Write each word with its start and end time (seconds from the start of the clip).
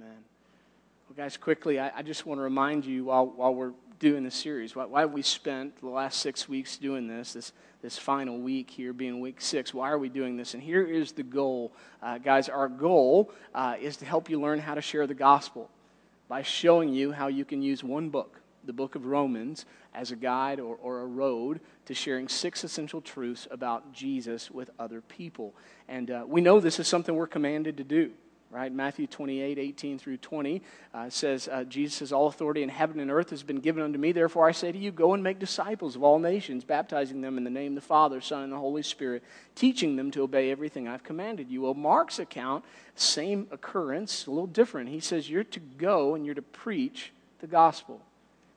Amen. 0.00 0.16
Well, 1.08 1.16
guys, 1.16 1.36
quickly, 1.36 1.78
I, 1.78 1.90
I 1.98 2.02
just 2.02 2.24
want 2.24 2.38
to 2.38 2.42
remind 2.42 2.86
you 2.86 3.04
while, 3.04 3.26
while 3.26 3.54
we're 3.54 3.72
doing 3.98 4.24
this 4.24 4.34
series, 4.34 4.74
why, 4.74 4.86
why 4.86 5.00
have 5.00 5.12
we 5.12 5.20
spent 5.20 5.78
the 5.80 5.90
last 5.90 6.20
six 6.20 6.48
weeks 6.48 6.78
doing 6.78 7.06
this, 7.06 7.34
this, 7.34 7.52
this 7.82 7.98
final 7.98 8.38
week 8.38 8.70
here 8.70 8.94
being 8.94 9.20
week 9.20 9.42
six? 9.42 9.74
Why 9.74 9.90
are 9.90 9.98
we 9.98 10.08
doing 10.08 10.38
this? 10.38 10.54
And 10.54 10.62
here 10.62 10.82
is 10.82 11.12
the 11.12 11.22
goal. 11.22 11.72
Uh, 12.02 12.16
guys, 12.16 12.48
our 12.48 12.66
goal 12.66 13.30
uh, 13.54 13.76
is 13.78 13.98
to 13.98 14.06
help 14.06 14.30
you 14.30 14.40
learn 14.40 14.58
how 14.58 14.74
to 14.74 14.80
share 14.80 15.06
the 15.06 15.12
gospel 15.12 15.68
by 16.28 16.40
showing 16.40 16.88
you 16.94 17.12
how 17.12 17.26
you 17.26 17.44
can 17.44 17.60
use 17.60 17.84
one 17.84 18.08
book, 18.08 18.40
the 18.64 18.72
book 18.72 18.94
of 18.94 19.04
Romans, 19.04 19.66
as 19.92 20.12
a 20.12 20.16
guide 20.16 20.60
or, 20.60 20.76
or 20.76 21.02
a 21.02 21.06
road 21.06 21.60
to 21.84 21.92
sharing 21.92 22.26
six 22.26 22.64
essential 22.64 23.02
truths 23.02 23.46
about 23.50 23.92
Jesus 23.92 24.50
with 24.50 24.70
other 24.78 25.02
people. 25.02 25.54
And 25.88 26.10
uh, 26.10 26.24
we 26.26 26.40
know 26.40 26.58
this 26.58 26.80
is 26.80 26.88
something 26.88 27.14
we're 27.14 27.26
commanded 27.26 27.76
to 27.76 27.84
do 27.84 28.12
right? 28.50 28.72
Matthew 28.72 29.06
28, 29.06 29.58
18 29.58 29.98
through 29.98 30.16
20 30.16 30.62
uh, 30.92 31.08
says, 31.08 31.48
uh, 31.50 31.64
Jesus 31.64 31.96
says, 31.96 32.12
All 32.12 32.26
authority 32.26 32.62
in 32.62 32.68
heaven 32.68 32.98
and 33.00 33.10
earth 33.10 33.30
has 33.30 33.42
been 33.42 33.60
given 33.60 33.82
unto 33.82 33.98
me. 33.98 34.12
Therefore 34.12 34.48
I 34.48 34.52
say 34.52 34.72
to 34.72 34.78
you, 34.78 34.90
go 34.90 35.14
and 35.14 35.22
make 35.22 35.38
disciples 35.38 35.96
of 35.96 36.02
all 36.02 36.18
nations, 36.18 36.64
baptizing 36.64 37.20
them 37.20 37.38
in 37.38 37.44
the 37.44 37.50
name 37.50 37.72
of 37.72 37.82
the 37.82 37.86
Father, 37.86 38.20
Son, 38.20 38.42
and 38.42 38.52
the 38.52 38.58
Holy 38.58 38.82
Spirit, 38.82 39.22
teaching 39.54 39.96
them 39.96 40.10
to 40.10 40.22
obey 40.22 40.50
everything 40.50 40.88
I've 40.88 41.04
commanded 41.04 41.48
you. 41.48 41.62
Well, 41.62 41.74
Mark's 41.74 42.18
account, 42.18 42.64
same 42.96 43.46
occurrence, 43.50 44.26
a 44.26 44.30
little 44.30 44.46
different. 44.46 44.90
He 44.90 45.00
says, 45.00 45.30
You're 45.30 45.44
to 45.44 45.60
go 45.60 46.14
and 46.14 46.26
you're 46.26 46.34
to 46.34 46.42
preach 46.42 47.12
the 47.38 47.46
gospel 47.46 48.02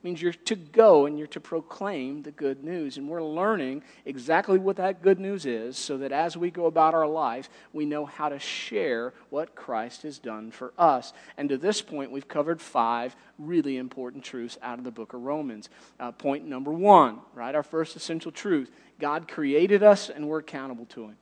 means 0.03 0.21
you're 0.21 0.33
to 0.33 0.55
go 0.55 1.05
and 1.05 1.17
you're 1.17 1.27
to 1.27 1.39
proclaim 1.39 2.21
the 2.21 2.31
good 2.31 2.63
news. 2.63 2.97
And 2.97 3.07
we're 3.07 3.23
learning 3.23 3.83
exactly 4.05 4.59
what 4.59 4.75
that 4.77 5.01
good 5.01 5.19
news 5.19 5.45
is 5.45 5.77
so 5.77 5.97
that 5.97 6.11
as 6.11 6.35
we 6.35 6.51
go 6.51 6.65
about 6.65 6.93
our 6.93 7.07
life, 7.07 7.49
we 7.71 7.85
know 7.85 8.05
how 8.05 8.29
to 8.29 8.39
share 8.39 9.13
what 9.29 9.55
Christ 9.55 10.03
has 10.03 10.19
done 10.19 10.51
for 10.51 10.73
us. 10.77 11.13
And 11.37 11.49
to 11.49 11.57
this 11.57 11.81
point, 11.81 12.11
we've 12.11 12.27
covered 12.27 12.61
five 12.61 13.15
really 13.39 13.77
important 13.77 14.23
truths 14.23 14.57
out 14.61 14.77
of 14.77 14.83
the 14.83 14.91
book 14.91 15.13
of 15.13 15.21
Romans. 15.21 15.69
Uh, 15.99 16.11
point 16.11 16.45
number 16.45 16.71
one, 16.71 17.19
right? 17.33 17.55
Our 17.55 17.63
first 17.63 17.95
essential 17.95 18.31
truth 18.31 18.71
God 18.99 19.27
created 19.27 19.83
us 19.83 20.09
and 20.09 20.27
we're 20.27 20.39
accountable 20.39 20.85
to 20.85 21.05
Him. 21.05 21.17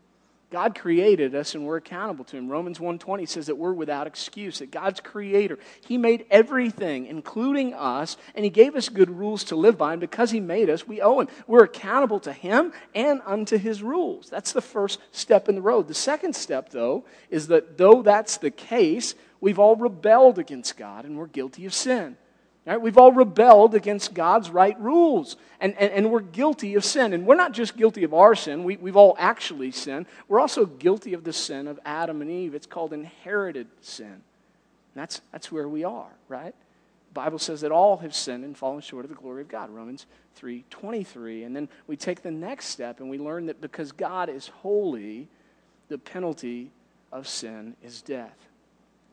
God 0.52 0.77
created 0.77 1.33
us 1.33 1.55
and 1.55 1.66
we're 1.66 1.77
accountable 1.77 2.25
to 2.25 2.38
him. 2.38 2.49
Romans 2.49 2.77
1:20 2.77 3.25
says 3.25 3.47
that 3.47 3.55
we're 3.55 3.71
without 3.71 4.05
excuse, 4.05 4.59
that 4.59 4.69
God's 4.69 4.99
creator. 4.99 5.58
He 5.80 5.97
made 5.97 6.25
everything, 6.30 7.05
including 7.08 7.73
us, 7.73 8.17
and 8.35 8.43
he 8.43 8.52
gave 8.52 8.75
us 8.75 8.89
good 8.89 9.09
rules 9.09 9.45
to 9.45 9.55
live 9.55 9.77
by, 9.77 9.93
and 9.93 10.02
because 10.02 10.31
he 10.31 10.41
made 10.41 10.69
us, 10.69 10.85
we 10.85 11.02
owe 11.02 11.21
him. 11.21 11.30
We're 11.47 11.63
accountable 11.63 12.19
to 12.21 12.33
him 12.33 12.73
and 12.93 13.21
unto 13.25 13.58
his 13.58 13.81
rules. 13.81 14.30
That's 14.30 14.52
the 14.52 14.61
first 14.61 14.99
step 15.11 15.47
in 15.47 15.55
the 15.55 15.61
road. 15.61 15.88
The 15.88 15.93
second 15.93 16.35
step 16.35 16.69
though 16.69 17.05
is 17.30 17.47
that 17.47 17.77
though 17.77 18.02
that's 18.02 18.36
the 18.36 18.52
case, 18.52 19.15
we've 19.39 19.59
all 19.59 19.77
rebelled 19.77 20.38
against 20.38 20.75
God 20.75 21.05
and 21.05 21.17
we're 21.17 21.27
guilty 21.27 21.65
of 21.65 21.73
sin. 21.73 22.17
Right? 22.66 22.80
We've 22.80 22.98
all 22.98 23.12
rebelled 23.12 23.73
against 23.73 24.14
God's 24.14 24.52
right 24.52 24.80
rules, 24.80 25.36
and, 25.59 25.76
and, 25.80 25.92
and, 25.92 26.12
we're 26.12 26.20
guilty 26.20 26.76
of 26.76 26.86
sin. 26.86 27.12
And 27.12 27.26
we're 27.26 27.36
not 27.36 27.54
just 27.54 27.76
guilty 27.76 28.04
of 28.04 28.14
our 28.14 28.36
sin, 28.36 28.64
we, 28.64 28.78
we've 28.78 28.95
all 28.95 29.16
actually 29.17 29.72
sinned. 29.72 30.06
We're 30.28 30.40
also 30.40 30.66
guilty 30.66 31.14
of 31.14 31.23
the 31.23 31.34
sin 31.34 31.67
of 31.67 31.80
Adam 31.86 32.22
and 32.22 32.30
Eve. 32.30 32.54
It's 32.54 32.67
called 32.67 32.94
inherited 32.94 33.67
sin. 33.82 34.06
And 34.06 34.22
that's, 34.94 35.22
that's 35.32 35.52
where 35.52 35.67
we 35.67 35.84
are, 35.84 36.12
right? 36.28 36.54
The 37.09 37.14
Bible 37.14 37.39
says 37.39 37.62
that 37.62 37.72
all 37.72 37.98
have 37.98 38.14
sinned 38.14 38.44
and 38.44 38.56
fallen 38.56 38.82
short 38.82 39.06
of 39.06 39.09
the 39.09 39.16
glory 39.16 39.42
of 39.42 39.48
God, 39.48 39.72
Romans 39.72 40.06
3 40.36 40.64
23. 40.70 41.44
And 41.44 41.56
then 41.56 41.67
we 41.88 41.98
take 41.98 42.22
the 42.22 42.32
next 42.32 42.67
step 42.67 43.00
and 43.00 43.09
we 43.09 43.17
learn 43.17 43.48
that 43.48 43.59
because 43.59 43.92
God 43.92 44.30
is 44.30 44.48
holy, 44.48 45.28
the 45.89 45.98
penalty 45.98 46.70
of 47.12 47.28
sin 47.28 47.76
is 47.84 48.04
death 48.04 48.50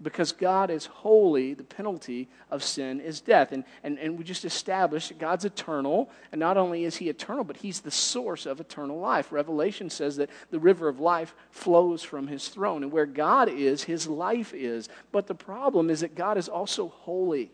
because 0.00 0.32
God 0.32 0.70
is 0.70 0.86
holy, 0.86 1.54
the 1.54 1.64
penalty 1.64 2.28
of 2.50 2.62
sin 2.62 3.00
is 3.00 3.20
death. 3.20 3.52
And, 3.52 3.64
and, 3.82 3.98
and 3.98 4.16
we 4.16 4.24
just 4.24 4.44
established 4.44 5.08
that 5.08 5.18
God's 5.18 5.44
eternal, 5.44 6.10
and 6.30 6.38
not 6.38 6.56
only 6.56 6.84
is 6.84 6.96
He 6.96 7.08
eternal, 7.08 7.44
but 7.44 7.56
He's 7.56 7.80
the 7.80 7.90
source 7.90 8.46
of 8.46 8.60
eternal 8.60 8.98
life. 8.98 9.32
Revelation 9.32 9.90
says 9.90 10.16
that 10.16 10.30
the 10.50 10.60
river 10.60 10.88
of 10.88 11.00
life 11.00 11.34
flows 11.50 12.02
from 12.02 12.28
His 12.28 12.48
throne, 12.48 12.82
and 12.82 12.92
where 12.92 13.06
God 13.06 13.48
is, 13.48 13.84
His 13.84 14.06
life 14.06 14.54
is. 14.54 14.88
But 15.10 15.26
the 15.26 15.34
problem 15.34 15.90
is 15.90 16.00
that 16.00 16.14
God 16.14 16.38
is 16.38 16.48
also 16.48 16.88
holy, 16.88 17.50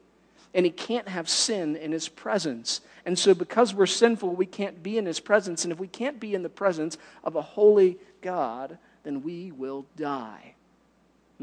and 0.53 0.66
He 0.66 0.72
can't 0.72 1.09
have 1.09 1.28
sin 1.28 1.77
in 1.77 1.93
His 1.93 2.09
presence. 2.09 2.83
And 3.06 3.19
so, 3.19 3.34
because 3.34 3.75
we're 3.75 3.87
sinful, 3.87 4.34
we 4.34 4.47
can't 4.47 4.83
be 4.83 4.99
in 4.99 5.06
His 5.06 5.21
presence. 5.21 5.65
And 5.65 5.72
if 5.72 5.78
we 5.78 5.88
can't 5.88 6.21
be 6.21 6.34
in 6.34 6.43
the 6.43 6.49
presence 6.49 6.99
of 7.22 7.37
a 7.37 7.43
holy 7.43 7.99
God, 8.21 8.78
then 9.03 9.22
we 9.22 9.50
will 9.50 9.87
die. 9.97 10.54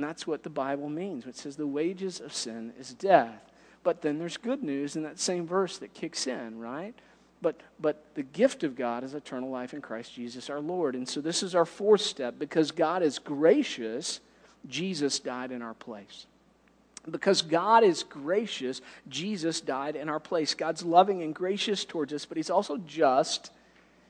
And 0.01 0.09
that's 0.09 0.25
what 0.25 0.41
the 0.41 0.49
Bible 0.49 0.89
means. 0.89 1.27
It 1.27 1.35
says 1.35 1.57
the 1.57 1.67
wages 1.67 2.19
of 2.19 2.33
sin 2.33 2.73
is 2.79 2.91
death. 2.95 3.39
But 3.83 4.01
then 4.01 4.17
there's 4.17 4.35
good 4.35 4.63
news 4.63 4.95
in 4.95 5.03
that 5.03 5.19
same 5.19 5.45
verse 5.45 5.77
that 5.77 5.93
kicks 5.93 6.25
in, 6.25 6.57
right? 6.57 6.95
But, 7.39 7.59
but 7.79 8.03
the 8.15 8.23
gift 8.23 8.63
of 8.63 8.75
God 8.75 9.03
is 9.03 9.13
eternal 9.13 9.51
life 9.51 9.75
in 9.75 9.81
Christ 9.81 10.15
Jesus 10.15 10.49
our 10.49 10.59
Lord. 10.59 10.95
And 10.95 11.07
so 11.07 11.21
this 11.21 11.43
is 11.43 11.53
our 11.53 11.67
fourth 11.67 12.01
step. 12.01 12.39
Because 12.39 12.71
God 12.71 13.03
is 13.03 13.19
gracious, 13.19 14.21
Jesus 14.67 15.19
died 15.19 15.51
in 15.51 15.61
our 15.61 15.75
place. 15.75 16.25
Because 17.07 17.43
God 17.43 17.83
is 17.83 18.01
gracious, 18.01 18.81
Jesus 19.07 19.61
died 19.61 19.95
in 19.95 20.09
our 20.09 20.19
place. 20.19 20.55
God's 20.55 20.83
loving 20.83 21.21
and 21.21 21.35
gracious 21.35 21.85
towards 21.85 22.11
us, 22.11 22.25
but 22.25 22.37
He's 22.37 22.49
also 22.49 22.77
just, 22.77 23.51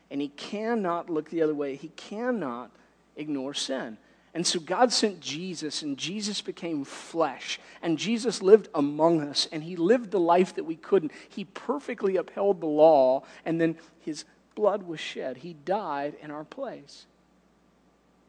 and 0.10 0.22
He 0.22 0.30
cannot 0.30 1.10
look 1.10 1.30
the 1.30 1.42
other 1.42 1.54
way. 1.54 1.76
He 1.76 1.90
cannot 1.90 2.72
ignore 3.18 3.54
sin. 3.54 3.98
And 4.34 4.48
so 4.48 4.62
God 4.62 4.94
sent 4.94 5.20
Jesus, 5.20 5.82
and 5.82 5.98
Jesus 5.98 6.40
became 6.40 6.86
flesh, 6.86 7.60
and 7.82 7.98
Jesus 7.98 8.42
lived 8.42 8.70
among 8.74 9.22
us, 9.22 9.50
and 9.52 9.62
he 9.62 9.76
lived 9.76 10.12
the 10.12 10.22
life 10.22 10.56
that 10.56 10.64
we 10.64 10.78
couldn't. 10.78 11.12
He 11.28 11.44
perfectly 11.44 12.16
upheld 12.16 12.62
the 12.62 12.68
law, 12.68 13.24
and 13.46 13.60
then 13.60 13.78
his 14.00 14.24
blood 14.56 14.84
was 14.84 15.02
shed. 15.02 15.38
He 15.38 15.54
died 15.54 16.16
in 16.22 16.32
our 16.32 16.46
place. 16.46 17.06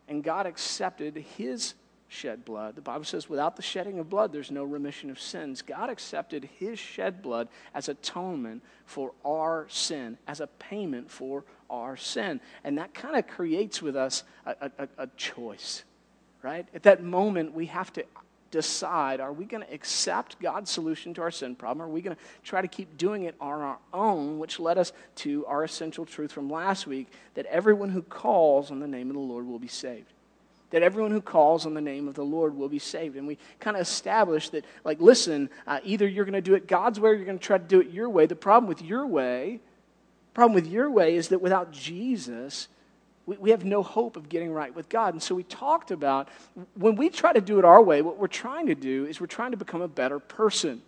And 0.08 0.24
God 0.24 0.44
accepted 0.46 1.16
his 1.16 1.74
shed 2.08 2.44
blood. 2.44 2.74
The 2.74 2.82
Bible 2.82 3.04
says, 3.04 3.28
without 3.28 3.54
the 3.54 3.62
shedding 3.62 4.00
of 4.00 4.10
blood, 4.10 4.32
there's 4.32 4.50
no 4.50 4.64
remission 4.64 5.08
of 5.08 5.20
sins. 5.20 5.62
God 5.62 5.88
accepted 5.88 6.48
his 6.58 6.80
shed 6.80 7.22
blood 7.22 7.46
as 7.74 7.88
atonement 7.88 8.62
for 8.86 9.12
our 9.24 9.66
sin, 9.68 10.18
as 10.26 10.40
a 10.40 10.48
payment 10.48 11.10
for 11.12 11.44
our 11.70 11.96
sin. 11.96 12.40
And 12.64 12.76
that 12.78 12.92
kind 12.92 13.16
of 13.16 13.28
creates 13.28 13.80
with 13.80 13.94
us 13.94 14.24
a, 14.44 14.70
a, 14.78 14.88
a 14.98 15.06
choice 15.16 15.84
right? 16.42 16.66
At 16.74 16.82
that 16.84 17.02
moment, 17.02 17.54
we 17.54 17.66
have 17.66 17.92
to 17.94 18.04
decide 18.52 19.18
are 19.18 19.32
we 19.32 19.44
going 19.44 19.64
to 19.64 19.72
accept 19.72 20.40
God's 20.40 20.70
solution 20.70 21.14
to 21.14 21.22
our 21.22 21.30
sin 21.32 21.56
problem? 21.56 21.84
Are 21.84 21.90
we 21.90 22.02
going 22.02 22.14
to 22.14 22.22
try 22.44 22.62
to 22.62 22.68
keep 22.68 22.96
doing 22.96 23.24
it 23.24 23.34
on 23.40 23.60
our 23.60 23.78
own, 23.92 24.38
which 24.38 24.60
led 24.60 24.78
us 24.78 24.92
to 25.16 25.44
our 25.46 25.64
essential 25.64 26.06
truth 26.06 26.30
from 26.30 26.48
last 26.48 26.86
week 26.86 27.08
that 27.34 27.46
everyone 27.46 27.88
who 27.88 28.02
calls 28.02 28.70
on 28.70 28.78
the 28.78 28.86
name 28.86 29.08
of 29.08 29.14
the 29.14 29.20
Lord 29.20 29.46
will 29.46 29.58
be 29.58 29.68
saved? 29.68 30.12
That 30.70 30.82
everyone 30.82 31.10
who 31.10 31.20
calls 31.20 31.66
on 31.66 31.74
the 31.74 31.80
name 31.80 32.08
of 32.08 32.14
the 32.14 32.24
Lord 32.24 32.54
will 32.56 32.68
be 32.68 32.78
saved. 32.78 33.16
And 33.16 33.26
we 33.26 33.36
kind 33.58 33.76
of 33.76 33.82
established 33.82 34.52
that, 34.52 34.64
like, 34.84 35.00
listen, 35.00 35.50
uh, 35.66 35.80
either 35.82 36.06
you're 36.06 36.24
going 36.24 36.32
to 36.34 36.40
do 36.40 36.54
it 36.54 36.66
God's 36.66 37.00
way 37.00 37.10
or 37.10 37.14
you're 37.14 37.26
going 37.26 37.38
to 37.38 37.44
try 37.44 37.58
to 37.58 37.64
do 37.64 37.80
it 37.80 37.90
your 37.90 38.08
way. 38.08 38.26
The 38.26 38.36
problem 38.36 38.68
with 38.68 38.80
your 38.80 39.06
way, 39.06 39.60
problem 40.32 40.54
with 40.54 40.66
your 40.66 40.90
way 40.90 41.16
is 41.16 41.28
that 41.28 41.42
without 41.42 41.72
Jesus, 41.72 42.68
we, 43.32 43.38
we 43.38 43.50
have 43.50 43.64
no 43.64 43.82
hope 43.82 44.16
of 44.16 44.28
getting 44.28 44.52
right 44.52 44.74
with 44.74 44.88
God. 44.88 45.14
And 45.14 45.22
so 45.22 45.34
we 45.34 45.42
talked 45.42 45.90
about 45.90 46.28
when 46.74 46.96
we 46.96 47.08
try 47.08 47.32
to 47.32 47.40
do 47.40 47.58
it 47.58 47.64
our 47.64 47.82
way, 47.82 48.02
what 48.02 48.18
we're 48.18 48.26
trying 48.26 48.66
to 48.66 48.74
do 48.74 49.06
is 49.06 49.20
we're 49.20 49.26
trying 49.26 49.52
to 49.52 49.56
become 49.56 49.82
a 49.82 49.88
better 49.88 50.18
person. 50.18 50.82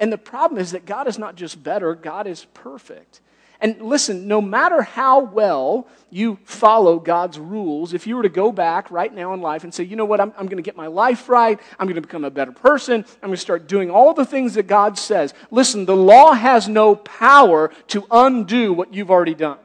And 0.00 0.12
the 0.12 0.18
problem 0.18 0.60
is 0.60 0.72
that 0.72 0.86
God 0.86 1.08
is 1.08 1.18
not 1.18 1.34
just 1.34 1.62
better, 1.62 1.94
God 1.94 2.26
is 2.26 2.46
perfect. 2.54 3.20
And 3.60 3.82
listen, 3.82 4.28
no 4.28 4.40
matter 4.40 4.82
how 4.82 5.18
well 5.18 5.88
you 6.10 6.38
follow 6.44 7.00
God's 7.00 7.40
rules, 7.40 7.92
if 7.92 8.06
you 8.06 8.14
were 8.14 8.22
to 8.22 8.28
go 8.28 8.52
back 8.52 8.88
right 8.92 9.12
now 9.12 9.34
in 9.34 9.40
life 9.40 9.64
and 9.64 9.74
say, 9.74 9.82
you 9.82 9.96
know 9.96 10.04
what, 10.04 10.20
I'm, 10.20 10.32
I'm 10.38 10.46
going 10.46 10.58
to 10.58 10.62
get 10.62 10.76
my 10.76 10.86
life 10.86 11.28
right, 11.28 11.58
I'm 11.76 11.86
going 11.86 11.96
to 11.96 12.00
become 12.00 12.24
a 12.24 12.30
better 12.30 12.52
person, 12.52 13.04
I'm 13.20 13.28
going 13.28 13.32
to 13.32 13.36
start 13.36 13.66
doing 13.66 13.90
all 13.90 14.14
the 14.14 14.24
things 14.24 14.54
that 14.54 14.68
God 14.68 14.96
says, 14.96 15.34
listen, 15.50 15.86
the 15.86 15.96
law 15.96 16.34
has 16.34 16.68
no 16.68 16.94
power 16.94 17.72
to 17.88 18.06
undo 18.12 18.72
what 18.72 18.94
you've 18.94 19.10
already 19.10 19.34
done. 19.34 19.58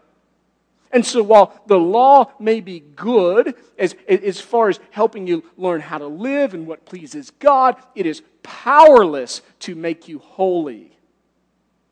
And 0.93 1.03
so, 1.03 1.23
while 1.23 1.59
the 1.65 1.79
law 1.79 2.31
may 2.39 2.61
be 2.61 2.79
good 2.79 3.55
as, 3.79 3.95
as 4.07 4.39
far 4.39 4.69
as 4.69 4.79
helping 4.91 5.25
you 5.25 5.43
learn 5.57 5.81
how 5.81 5.97
to 5.97 6.05
live 6.05 6.53
and 6.53 6.67
what 6.67 6.85
pleases 6.85 7.31
God, 7.31 7.77
it 7.95 8.05
is 8.05 8.21
powerless 8.43 9.41
to 9.61 9.73
make 9.73 10.07
you 10.07 10.19
holy 10.19 10.95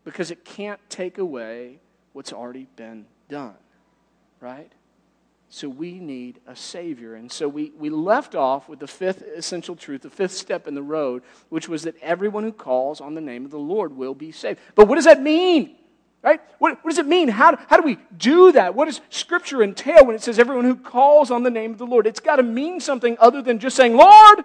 because 0.04 0.30
it 0.30 0.46
can't 0.46 0.80
take 0.88 1.18
away 1.18 1.80
what's 2.14 2.32
already 2.32 2.68
been 2.76 3.08
done. 3.28 3.56
Right? 4.40 4.72
So, 5.50 5.68
we 5.68 5.94
need 5.94 6.40
a 6.46 6.56
Savior. 6.56 7.16
And 7.16 7.32
so, 7.32 7.50
we, 7.50 7.72
we 7.76 7.90
left 7.90 8.36
off 8.36 8.70
with 8.70 8.80
the 8.80 8.88
fifth 8.88 9.24
essential 9.24 9.76
truth, 9.76 10.04
the 10.04 10.12
fifth 10.12 10.34
step 10.34 10.68
in 10.68 10.76
the 10.76 10.84
road, 10.84 11.24
which 11.50 11.68
was 11.68 11.82
that 11.84 11.96
everyone 12.04 12.44
who 12.44 12.54
calls 12.54 13.02
on 13.02 13.16
the 13.16 13.22
name 13.22 13.46
of 13.46 13.52
the 13.52 13.58
Lord 13.58 13.98
will 13.98 14.14
be 14.14 14.32
saved. 14.32 14.60
But 14.76 14.88
what 14.88 14.96
does 14.96 15.06
that 15.06 15.24
mean? 15.24 15.76
Right? 16.24 16.40
What, 16.60 16.84
what, 16.84 16.92
does 16.92 17.00
it 17.00 17.08
mean? 17.08 17.30
How, 17.30 17.58
how 17.68 17.78
do 17.78 17.84
we 17.84 17.98
do 18.16 18.52
that? 18.52 18.76
What 18.76 18.86
does 18.86 19.02
Scripture 19.10 19.64
entail 19.64 20.06
when 20.06 20.16
it 20.16 20.22
says 20.22 20.38
everyone 20.38 20.66
who 20.66 20.76
calls 20.76 21.32
on 21.32 21.42
the 21.42 21.50
name 21.50 21.72
of 21.72 21.80
the 21.80 21.86
Lord? 21.86 22.06
It's 22.06 22.20
got 22.20 22.36
to 22.36 22.44
mean 22.44 22.80
something 22.80 23.18
other 23.20 23.42
than 23.42 23.58
just 23.58 23.76
saying, 23.76 23.98
Lord, 23.98 24.44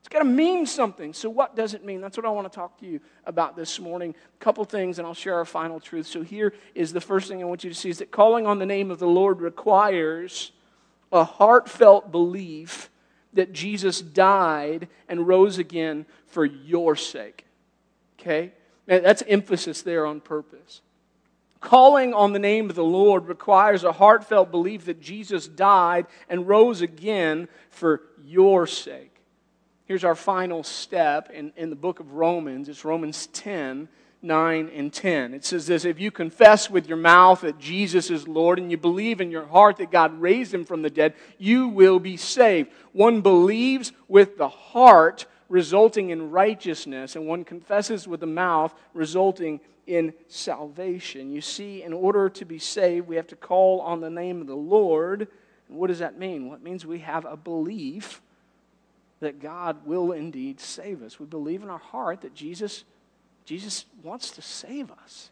It's 0.00 0.08
got 0.08 0.20
to 0.20 0.24
mean 0.24 0.64
something. 0.64 1.12
So, 1.12 1.28
what 1.28 1.54
does 1.54 1.74
it 1.74 1.84
mean? 1.84 2.00
That's 2.00 2.16
what 2.16 2.24
I 2.24 2.30
want 2.30 2.50
to 2.50 2.54
talk 2.54 2.78
to 2.80 2.86
you 2.86 3.00
about 3.26 3.54
this 3.54 3.78
morning. 3.78 4.14
A 4.40 4.42
couple 4.42 4.64
things, 4.64 4.98
and 4.98 5.06
I'll 5.06 5.12
share 5.12 5.34
our 5.34 5.44
final 5.44 5.78
truth. 5.78 6.06
So, 6.06 6.22
here 6.22 6.54
is 6.74 6.92
the 6.94 7.02
first 7.02 7.28
thing 7.28 7.42
I 7.42 7.44
want 7.44 7.64
you 7.64 7.70
to 7.70 7.76
see 7.76 7.90
is 7.90 7.98
that 7.98 8.10
calling 8.10 8.46
on 8.46 8.58
the 8.58 8.66
name 8.66 8.90
of 8.90 8.98
the 8.98 9.06
Lord 9.06 9.42
requires 9.42 10.52
a 11.12 11.22
heartfelt 11.22 12.10
belief 12.10 12.88
that 13.34 13.52
Jesus 13.52 14.00
died 14.00 14.88
and 15.06 15.28
rose 15.28 15.58
again 15.58 16.06
for 16.26 16.46
your 16.46 16.96
sake. 16.96 17.44
Okay? 18.18 18.52
That's 18.86 19.22
emphasis 19.28 19.82
there 19.82 20.06
on 20.06 20.20
purpose. 20.20 20.80
Calling 21.60 22.14
on 22.14 22.32
the 22.32 22.38
name 22.38 22.70
of 22.70 22.76
the 22.76 22.82
Lord 22.82 23.28
requires 23.28 23.84
a 23.84 23.92
heartfelt 23.92 24.50
belief 24.50 24.86
that 24.86 25.00
Jesus 25.00 25.46
died 25.46 26.06
and 26.28 26.48
rose 26.48 26.80
again 26.80 27.48
for 27.68 28.00
your 28.24 28.66
sake. 28.66 29.20
Here's 29.84 30.04
our 30.04 30.14
final 30.14 30.62
step 30.62 31.30
in, 31.30 31.52
in 31.56 31.68
the 31.68 31.76
book 31.76 32.00
of 32.00 32.12
Romans. 32.12 32.68
It's 32.68 32.84
Romans 32.84 33.26
10, 33.26 33.88
9, 34.22 34.70
and 34.72 34.92
10. 34.92 35.34
It 35.34 35.44
says 35.44 35.66
this 35.66 35.84
If 35.84 36.00
you 36.00 36.10
confess 36.10 36.70
with 36.70 36.88
your 36.88 36.96
mouth 36.96 37.42
that 37.42 37.58
Jesus 37.58 38.08
is 38.08 38.26
Lord 38.26 38.58
and 38.58 38.70
you 38.70 38.78
believe 38.78 39.20
in 39.20 39.30
your 39.30 39.46
heart 39.46 39.76
that 39.78 39.90
God 39.90 40.18
raised 40.18 40.54
him 40.54 40.64
from 40.64 40.80
the 40.80 40.90
dead, 40.90 41.14
you 41.38 41.68
will 41.68 41.98
be 41.98 42.16
saved. 42.16 42.70
One 42.92 43.20
believes 43.20 43.92
with 44.08 44.38
the 44.38 44.48
heart, 44.48 45.26
resulting 45.50 46.08
in 46.08 46.30
righteousness, 46.30 47.16
and 47.16 47.26
one 47.26 47.44
confesses 47.44 48.08
with 48.08 48.20
the 48.20 48.26
mouth, 48.26 48.72
resulting 48.94 49.60
in 49.86 50.14
salvation. 50.28 51.30
You 51.32 51.40
see, 51.40 51.82
in 51.82 51.92
order 51.92 52.30
to 52.30 52.44
be 52.44 52.58
saved, 52.58 53.08
we 53.08 53.16
have 53.16 53.26
to 53.26 53.36
call 53.36 53.80
on 53.80 54.00
the 54.00 54.08
name 54.08 54.40
of 54.40 54.46
the 54.46 54.54
Lord. 54.54 55.28
And 55.68 55.76
what 55.76 55.88
does 55.88 55.98
that 55.98 56.18
mean? 56.18 56.46
Well, 56.46 56.54
it 56.54 56.62
means 56.62 56.86
we 56.86 57.00
have 57.00 57.24
a 57.24 57.36
belief 57.36 58.22
that 59.18 59.40
God 59.40 59.84
will 59.84 60.12
indeed 60.12 60.60
save 60.60 61.02
us. 61.02 61.18
We 61.18 61.26
believe 61.26 61.62
in 61.62 61.68
our 61.68 61.78
heart 61.78 62.22
that 62.22 62.34
Jesus, 62.34 62.84
Jesus 63.44 63.84
wants 64.02 64.30
to 64.32 64.42
save 64.42 64.90
us, 64.90 65.30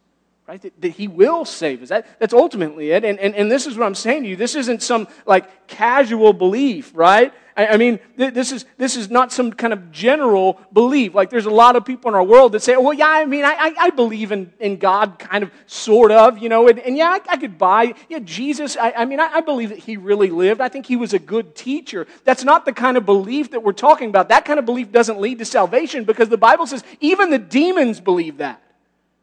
right? 0.49 0.61
That, 0.61 0.81
that 0.83 0.91
He 0.91 1.07
will 1.07 1.45
save 1.45 1.83
us. 1.83 1.89
That, 1.91 2.19
that's 2.19 2.35
ultimately 2.35 2.91
it. 2.91 3.05
And, 3.05 3.19
and, 3.21 3.35
and 3.35 3.51
this 3.51 3.67
is 3.67 3.79
what 3.79 3.87
I'm 3.87 3.95
saying 3.95 4.25
to 4.25 4.29
you. 4.29 4.37
This 4.37 4.57
isn't 4.57 4.83
some 4.83 5.07
like 5.25 5.69
casual 5.69 6.33
belief, 6.33 6.91
right? 6.95 7.33
I, 7.59 7.67
I 7.67 7.77
mean, 7.77 7.99
th- 8.17 8.33
this, 8.33 8.53
is, 8.53 8.65
this 8.77 8.97
is 8.97 9.11
not 9.11 9.33
some 9.33 9.53
kind 9.53 9.73
of 9.73 9.91
general 9.91 10.61
belief. 10.73 11.13
Like, 11.13 11.29
there's 11.29 11.47
a 11.47 11.51
lot 11.51 11.75
of 11.75 11.85
people 11.85 12.09
in 12.09 12.15
our 12.15 12.23
world 12.23 12.53
that 12.53 12.61
say, 12.61 12.77
well, 12.77 12.95
yeah, 12.95 13.09
I 13.09 13.27
mean, 13.27 13.45
I, 13.45 13.53
I, 13.59 13.75
I 13.79 13.91
believe 13.91 14.31
in, 14.31 14.53
in 14.61 14.77
God, 14.77 15.19
kind 15.19 15.43
of, 15.43 15.51
sort 15.67 16.13
of, 16.13 16.39
you 16.39 16.49
know, 16.49 16.69
and, 16.69 16.79
and 16.79 16.97
yeah, 16.97 17.09
I, 17.09 17.21
I, 17.33 17.37
could 17.37 17.59
buy, 17.59 17.95
yeah, 18.09 18.21
Jesus, 18.21 18.77
I, 18.77 18.93
I 18.93 19.05
mean, 19.05 19.19
I, 19.19 19.27
I 19.35 19.41
believe 19.41 19.71
that 19.71 19.79
he 19.79 19.97
really 19.97 20.31
lived. 20.31 20.61
I 20.61 20.69
think 20.69 20.87
he 20.87 20.95
was 20.95 21.13
a 21.13 21.19
good 21.19 21.57
teacher. 21.57 22.07
That's 22.25 22.45
not 22.45 22.65
the 22.65 22.73
kind 22.73 22.97
of 22.97 23.05
belief 23.05 23.51
that 23.51 23.63
we're 23.65 23.73
talking 23.73 24.09
about. 24.09 24.29
That 24.29 24.45
kind 24.45 24.61
of 24.61 24.65
belief 24.65 24.93
doesn't 24.93 25.21
lead 25.21 25.41
to 25.41 25.45
salvation 25.45 26.05
because 26.05 26.29
the 26.29 26.39
Bible 26.39 26.67
says 26.67 26.85
even 27.01 27.31
the 27.31 27.39
demons 27.39 27.99
believe 27.99 28.39
that 28.39 28.63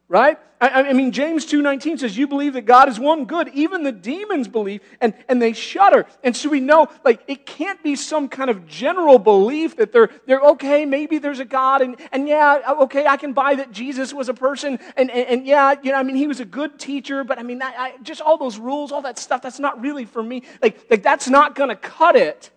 right? 0.08 0.38
I, 0.62 0.90
I, 0.90 0.94
mean 0.94 1.12
james 1.12 1.46
2.19 1.46 2.00
says 2.00 2.18
you 2.18 2.28
believe 2.28 2.54
that 2.54 2.62
god 2.62 2.88
is 2.88 3.00
one 3.00 3.26
good. 3.26 3.50
Even 3.54 3.84
the 3.84 3.92
demons 3.92 4.48
believe 4.48 4.82
and, 5.02 5.14
and 5.28 5.42
they 5.42 5.52
shudder. 5.52 6.06
And 6.24 6.36
so 6.36 6.50
we 6.50 6.60
know 6.60 6.88
like 7.04 7.22
it 7.28 7.46
can't 7.46 7.82
be 7.84 7.96
some 7.96 8.30
kind 8.30 8.50
of 8.50 8.68
general 8.68 9.20
belief 9.20 9.76
that 9.78 9.92
they're, 9.92 10.10
they're 10.26 10.42
okay 10.42 10.86
maybe 10.86 11.18
there's 11.18 11.40
a 11.40 11.46
god 11.46 11.82
and, 11.82 12.00
and 12.12 12.28
yeah 12.28 12.62
okay 12.82 13.06
i 13.06 13.18
can 13.18 13.34
buy 13.34 13.56
that 13.56 13.72
jesus 13.72 14.14
was 14.14 14.30
a 14.30 14.34
person 14.34 14.80
and, 14.96 15.12
and, 15.12 15.28
and 15.28 15.48
yeah 15.48 15.76
you 15.82 15.92
know 15.92 15.98
i 15.98 16.04
mean 16.04 16.16
he 16.16 16.28
was 16.28 16.40
a 16.40 16.46
good 16.46 16.80
teacher 16.80 17.24
but 17.24 17.38
i 17.38 17.44
mean 17.44 17.62
I, 17.62 17.74
I, 17.78 17.94
just 18.02 18.22
all 18.22 18.38
those 18.38 18.58
rules 18.58 18.92
all 18.92 19.02
that 19.02 19.20
stuff 19.20 19.42
that's 19.42 19.60
not 19.60 19.82
really 19.82 20.06
for 20.06 20.24
me. 20.24 20.44
Like, 20.62 20.86
like 20.90 21.04
that's 21.04 21.28
not 21.28 21.56
going 21.56 21.70
to 21.70 21.76
cut 21.76 22.16
it 22.16 22.52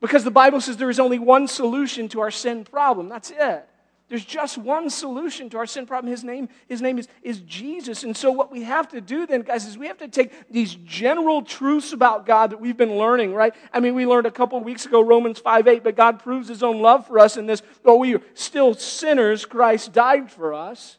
because 0.00 0.24
the 0.24 0.30
bible 0.30 0.60
says 0.60 0.76
there 0.76 0.90
is 0.90 1.00
only 1.00 1.18
one 1.18 1.48
solution 1.48 2.08
to 2.08 2.20
our 2.20 2.30
sin 2.30 2.64
problem. 2.64 3.08
That's 3.08 3.30
it 3.30 3.68
there's 4.08 4.24
just 4.24 4.56
one 4.56 4.88
solution 4.88 5.50
to 5.50 5.58
our 5.58 5.66
sin 5.66 5.86
problem. 5.86 6.10
His 6.10 6.24
name, 6.24 6.48
his 6.66 6.80
name 6.80 6.98
is, 6.98 7.08
is 7.22 7.40
Jesus. 7.40 8.04
And 8.04 8.16
so, 8.16 8.30
what 8.30 8.50
we 8.50 8.62
have 8.62 8.88
to 8.90 9.00
do 9.00 9.26
then, 9.26 9.42
guys, 9.42 9.66
is 9.66 9.76
we 9.76 9.86
have 9.86 9.98
to 9.98 10.08
take 10.08 10.50
these 10.50 10.74
general 10.74 11.42
truths 11.42 11.92
about 11.92 12.26
God 12.26 12.50
that 12.50 12.60
we've 12.60 12.76
been 12.76 12.96
learning, 12.96 13.34
right? 13.34 13.54
I 13.72 13.80
mean, 13.80 13.94
we 13.94 14.06
learned 14.06 14.26
a 14.26 14.30
couple 14.30 14.60
weeks 14.60 14.86
ago, 14.86 15.00
Romans 15.00 15.38
5 15.38 15.68
8, 15.68 15.84
but 15.84 15.96
God 15.96 16.20
proves 16.20 16.48
his 16.48 16.62
own 16.62 16.80
love 16.80 17.06
for 17.06 17.18
us 17.18 17.36
in 17.36 17.46
this. 17.46 17.62
Though 17.82 17.96
we 17.96 18.14
are 18.14 18.22
still 18.34 18.74
sinners, 18.74 19.44
Christ 19.44 19.92
died 19.92 20.30
for 20.30 20.54
us. 20.54 20.97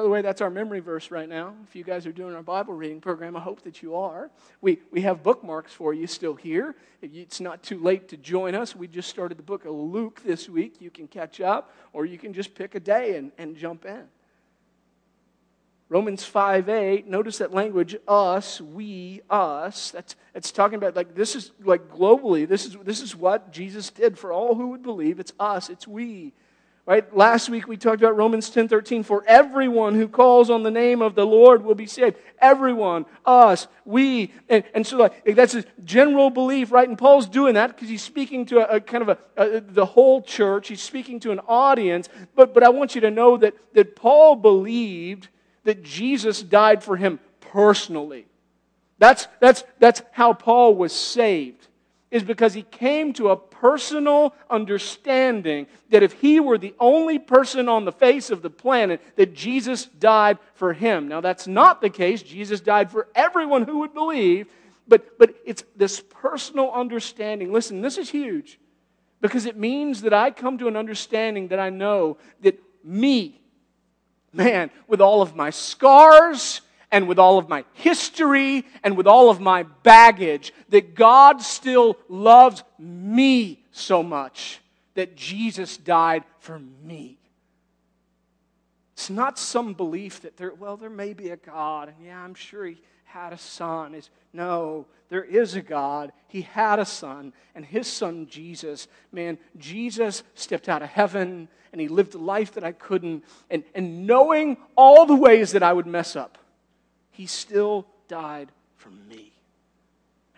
By 0.00 0.04
the 0.04 0.08
way, 0.08 0.22
that's 0.22 0.40
our 0.40 0.48
memory 0.48 0.80
verse 0.80 1.10
right 1.10 1.28
now. 1.28 1.52
If 1.68 1.76
you 1.76 1.84
guys 1.84 2.06
are 2.06 2.12
doing 2.12 2.34
our 2.34 2.42
Bible 2.42 2.72
reading 2.72 3.02
program, 3.02 3.36
I 3.36 3.40
hope 3.40 3.60
that 3.64 3.82
you 3.82 3.96
are. 3.96 4.30
We, 4.62 4.78
we 4.90 5.02
have 5.02 5.22
bookmarks 5.22 5.74
for 5.74 5.92
you 5.92 6.06
still 6.06 6.34
here. 6.34 6.74
It's 7.02 7.38
not 7.38 7.62
too 7.62 7.78
late 7.78 8.08
to 8.08 8.16
join 8.16 8.54
us. 8.54 8.74
We 8.74 8.88
just 8.88 9.10
started 9.10 9.36
the 9.36 9.42
book 9.42 9.66
of 9.66 9.74
Luke 9.74 10.22
this 10.24 10.48
week. 10.48 10.76
You 10.80 10.88
can 10.88 11.06
catch 11.06 11.42
up, 11.42 11.74
or 11.92 12.06
you 12.06 12.16
can 12.16 12.32
just 12.32 12.54
pick 12.54 12.74
a 12.74 12.80
day 12.80 13.16
and, 13.16 13.30
and 13.36 13.58
jump 13.58 13.84
in. 13.84 14.04
Romans 15.90 16.24
5 16.24 16.70
8, 16.70 17.06
notice 17.06 17.36
that 17.36 17.52
language, 17.52 17.94
us, 18.08 18.58
we, 18.58 19.20
us. 19.28 19.90
That's, 19.90 20.16
that's 20.32 20.50
talking 20.50 20.76
about 20.76 20.96
like 20.96 21.14
this 21.14 21.36
is 21.36 21.50
like 21.62 21.90
globally, 21.90 22.48
this 22.48 22.64
is, 22.64 22.74
this 22.84 23.02
is 23.02 23.14
what 23.14 23.52
Jesus 23.52 23.90
did 23.90 24.16
for 24.16 24.32
all 24.32 24.54
who 24.54 24.68
would 24.68 24.82
believe. 24.82 25.20
It's 25.20 25.34
us, 25.38 25.68
it's 25.68 25.86
we. 25.86 26.32
Right? 26.90 27.16
Last 27.16 27.48
week 27.48 27.68
we 27.68 27.76
talked 27.76 28.02
about 28.02 28.16
Romans 28.16 28.50
10:13 28.50 29.04
for 29.04 29.22
everyone 29.24 29.94
who 29.94 30.08
calls 30.08 30.50
on 30.50 30.64
the 30.64 30.72
name 30.72 31.02
of 31.02 31.14
the 31.14 31.24
Lord 31.24 31.64
will 31.64 31.76
be 31.76 31.86
saved. 31.86 32.16
Everyone, 32.40 33.06
us, 33.24 33.68
we. 33.84 34.32
And, 34.48 34.64
and 34.74 34.84
so 34.84 34.96
like, 34.96 35.36
that's 35.36 35.54
a 35.54 35.64
general 35.84 36.30
belief, 36.30 36.72
right? 36.72 36.88
And 36.88 36.98
Paul's 36.98 37.28
doing 37.28 37.54
that 37.54 37.68
because 37.68 37.88
he's 37.88 38.02
speaking 38.02 38.44
to 38.46 38.68
a, 38.68 38.78
a 38.78 38.80
kind 38.80 39.08
of 39.08 39.10
a, 39.10 39.18
a, 39.36 39.60
the 39.60 39.86
whole 39.86 40.20
church. 40.20 40.66
He's 40.66 40.82
speaking 40.82 41.20
to 41.20 41.30
an 41.30 41.38
audience. 41.46 42.08
But, 42.34 42.54
but 42.54 42.64
I 42.64 42.70
want 42.70 42.96
you 42.96 43.02
to 43.02 43.10
know 43.12 43.36
that, 43.36 43.54
that 43.74 43.94
Paul 43.94 44.34
believed 44.34 45.28
that 45.62 45.84
Jesus 45.84 46.42
died 46.42 46.82
for 46.82 46.96
him 46.96 47.20
personally. 47.38 48.26
That's, 48.98 49.28
that's, 49.38 49.62
that's 49.78 50.02
how 50.10 50.32
Paul 50.32 50.74
was 50.74 50.92
saved 50.92 51.68
is 52.10 52.22
because 52.24 52.54
he 52.54 52.62
came 52.62 53.12
to 53.12 53.30
a 53.30 53.36
personal 53.36 54.34
understanding 54.48 55.66
that 55.90 56.02
if 56.02 56.12
he 56.14 56.40
were 56.40 56.58
the 56.58 56.74
only 56.80 57.18
person 57.18 57.68
on 57.68 57.84
the 57.84 57.92
face 57.92 58.30
of 58.30 58.42
the 58.42 58.50
planet, 58.50 59.00
that 59.16 59.34
Jesus 59.34 59.84
died 59.84 60.38
for 60.54 60.72
him. 60.72 61.06
Now, 61.06 61.20
that's 61.20 61.46
not 61.46 61.80
the 61.80 61.90
case. 61.90 62.22
Jesus 62.22 62.60
died 62.60 62.90
for 62.90 63.08
everyone 63.14 63.62
who 63.62 63.78
would 63.78 63.94
believe, 63.94 64.48
but, 64.88 65.18
but 65.18 65.34
it's 65.46 65.62
this 65.76 66.00
personal 66.00 66.72
understanding. 66.72 67.52
Listen, 67.52 67.80
this 67.80 67.96
is 67.96 68.10
huge 68.10 68.58
because 69.20 69.46
it 69.46 69.56
means 69.56 70.02
that 70.02 70.12
I 70.12 70.32
come 70.32 70.58
to 70.58 70.68
an 70.68 70.76
understanding 70.76 71.48
that 71.48 71.60
I 71.60 71.70
know 71.70 72.18
that 72.40 72.60
me, 72.82 73.40
man, 74.32 74.70
with 74.88 75.00
all 75.00 75.22
of 75.22 75.36
my 75.36 75.50
scars, 75.50 76.60
and 76.92 77.06
with 77.06 77.18
all 77.18 77.38
of 77.38 77.48
my 77.48 77.64
history 77.74 78.64
and 78.82 78.96
with 78.96 79.06
all 79.06 79.30
of 79.30 79.40
my 79.40 79.62
baggage 79.62 80.52
that 80.70 80.94
God 80.94 81.40
still 81.42 81.96
loves 82.08 82.62
me 82.78 83.64
so 83.70 84.02
much 84.02 84.60
that 84.94 85.16
Jesus 85.16 85.76
died 85.76 86.24
for 86.40 86.58
me. 86.58 87.18
It's 88.94 89.10
not 89.10 89.38
some 89.38 89.72
belief 89.72 90.22
that 90.22 90.36
there, 90.36 90.52
well, 90.52 90.76
there 90.76 90.90
may 90.90 91.14
be 91.14 91.30
a 91.30 91.36
God, 91.36 91.88
and 91.88 92.06
yeah, 92.06 92.22
I'm 92.22 92.34
sure 92.34 92.66
he 92.66 92.82
had 93.04 93.32
a 93.32 93.38
son. 93.38 93.94
Is 93.94 94.10
no, 94.32 94.86
there 95.08 95.24
is 95.24 95.54
a 95.54 95.62
God. 95.62 96.12
He 96.28 96.42
had 96.42 96.78
a 96.78 96.84
son, 96.84 97.32
and 97.54 97.64
his 97.64 97.86
son 97.86 98.26
Jesus, 98.28 98.88
man, 99.10 99.38
Jesus 99.56 100.22
stepped 100.34 100.68
out 100.68 100.82
of 100.82 100.90
heaven 100.90 101.48
and 101.72 101.80
he 101.80 101.88
lived 101.88 102.14
a 102.14 102.18
life 102.18 102.52
that 102.52 102.64
I 102.64 102.72
couldn't. 102.72 103.24
And, 103.48 103.64
and 103.74 104.06
knowing 104.06 104.56
all 104.76 105.06
the 105.06 105.14
ways 105.14 105.52
that 105.52 105.62
I 105.62 105.72
would 105.72 105.86
mess 105.86 106.16
up, 106.16 106.38
he 107.10 107.26
still 107.26 107.86
died 108.08 108.50
for 108.76 108.90
me. 108.90 109.32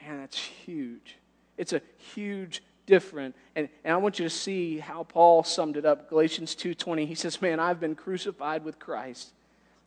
Man, 0.00 0.20
that's 0.20 0.38
huge. 0.38 1.16
It's 1.56 1.72
a 1.72 1.80
huge 2.14 2.62
different. 2.86 3.34
And, 3.54 3.68
and 3.84 3.94
I 3.94 3.96
want 3.96 4.18
you 4.18 4.24
to 4.24 4.30
see 4.30 4.78
how 4.78 5.04
Paul 5.04 5.44
summed 5.44 5.76
it 5.76 5.84
up. 5.84 6.08
Galatians 6.08 6.54
2.20, 6.54 7.06
he 7.06 7.14
says, 7.14 7.40
Man, 7.40 7.60
I've 7.60 7.80
been 7.80 7.94
crucified 7.94 8.64
with 8.64 8.78
Christ, 8.78 9.32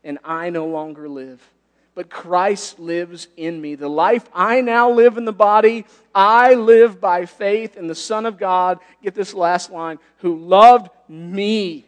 and 0.04 0.20
I 0.24 0.50
no 0.50 0.65
longer 0.68 1.10
live. 1.10 1.42
But 1.96 2.10
Christ 2.10 2.77
lives 2.77 3.30
in 3.38 3.62
me. 3.62 3.75
The 3.75 3.89
life 3.89 4.27
I 4.34 4.60
now 4.62 4.92
live 4.92 5.18
in 5.18 5.24
the 5.24 5.32
body, 5.32 5.86
I 6.13 6.54
live 6.54 7.00
by 7.00 7.25
faith 7.25 7.77
in 7.77 7.88
the 7.88 7.96
Son 7.96 8.25
of 8.25 8.38
God. 8.38 8.80
Get 9.01 9.15
this 9.15 9.34
last 9.34 9.72
line 9.72 10.00
who 10.18 10.36
loved 10.38 10.89
me, 11.08 11.86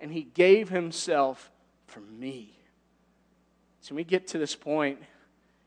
and 0.00 0.12
he 0.12 0.22
gave 0.22 0.68
himself 0.68 1.50
for 1.86 2.00
me. 2.00 2.51
So 3.82 3.96
we 3.96 4.04
get 4.04 4.28
to 4.28 4.38
this 4.38 4.54
point 4.54 5.00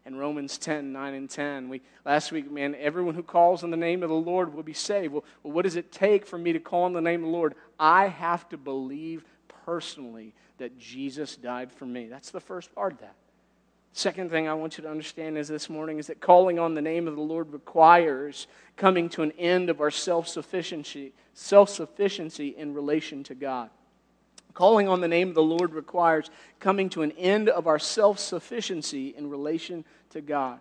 in 0.05 0.15
Romans 0.15 0.57
10, 0.57 0.93
9 0.93 1.13
and 1.13 1.29
10. 1.29 1.67
We, 1.67 1.81
last 2.05 2.31
week, 2.31 2.49
man, 2.49 2.73
everyone 2.79 3.13
who 3.13 3.23
calls 3.23 3.61
on 3.61 3.71
the 3.71 3.77
name 3.77 4.03
of 4.03 4.09
the 4.09 4.15
Lord 4.15 4.53
will 4.53 4.63
be 4.63 4.71
saved. 4.71 5.11
Well, 5.11 5.23
what 5.43 5.63
does 5.63 5.75
it 5.75 5.91
take 5.91 6.25
for 6.25 6.37
me 6.37 6.53
to 6.53 6.59
call 6.59 6.83
on 6.83 6.93
the 6.93 7.01
name 7.01 7.25
of 7.25 7.25
the 7.25 7.35
Lord? 7.35 7.55
I 7.77 8.07
have 8.07 8.47
to 8.49 8.57
believe 8.57 9.25
personally 9.65 10.33
that 10.59 10.79
Jesus 10.79 11.35
died 11.35 11.73
for 11.73 11.85
me. 11.85 12.07
That's 12.07 12.31
the 12.31 12.39
first 12.39 12.73
part 12.73 12.93
of 12.93 12.99
that. 12.99 13.15
Second 13.91 14.29
thing 14.29 14.47
I 14.47 14.53
want 14.53 14.77
you 14.77 14.83
to 14.85 14.89
understand 14.89 15.37
is 15.37 15.49
this 15.49 15.69
morning 15.69 15.99
is 15.99 16.07
that 16.07 16.21
calling 16.21 16.57
on 16.57 16.73
the 16.73 16.81
name 16.81 17.09
of 17.09 17.17
the 17.17 17.21
Lord 17.21 17.51
requires 17.51 18.47
coming 18.77 19.09
to 19.09 19.23
an 19.23 19.33
end 19.33 19.69
of 19.69 19.81
our 19.81 19.91
self-sufficiency, 19.91 21.11
self-sufficiency 21.33 22.55
in 22.57 22.73
relation 22.73 23.23
to 23.25 23.35
God. 23.35 23.69
Calling 24.55 24.87
on 24.87 25.01
the 25.01 25.07
name 25.07 25.27
of 25.27 25.35
the 25.35 25.43
Lord 25.43 25.73
requires 25.73 26.31
coming 26.61 26.89
to 26.91 27.01
an 27.01 27.11
end 27.11 27.49
of 27.49 27.67
our 27.67 27.77
self-sufficiency 27.77 29.13
in 29.15 29.29
relation 29.29 29.83
to 30.11 30.21
God. 30.21 30.59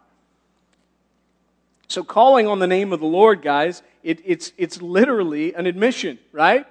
So 1.86 2.02
calling 2.02 2.48
on 2.48 2.58
the 2.58 2.66
name 2.66 2.92
of 2.92 2.98
the 2.98 3.06
Lord, 3.06 3.40
guys, 3.40 3.82
it, 4.02 4.20
it's, 4.24 4.52
it's 4.58 4.82
literally 4.82 5.54
an 5.54 5.66
admission, 5.66 6.18
right? 6.32 6.66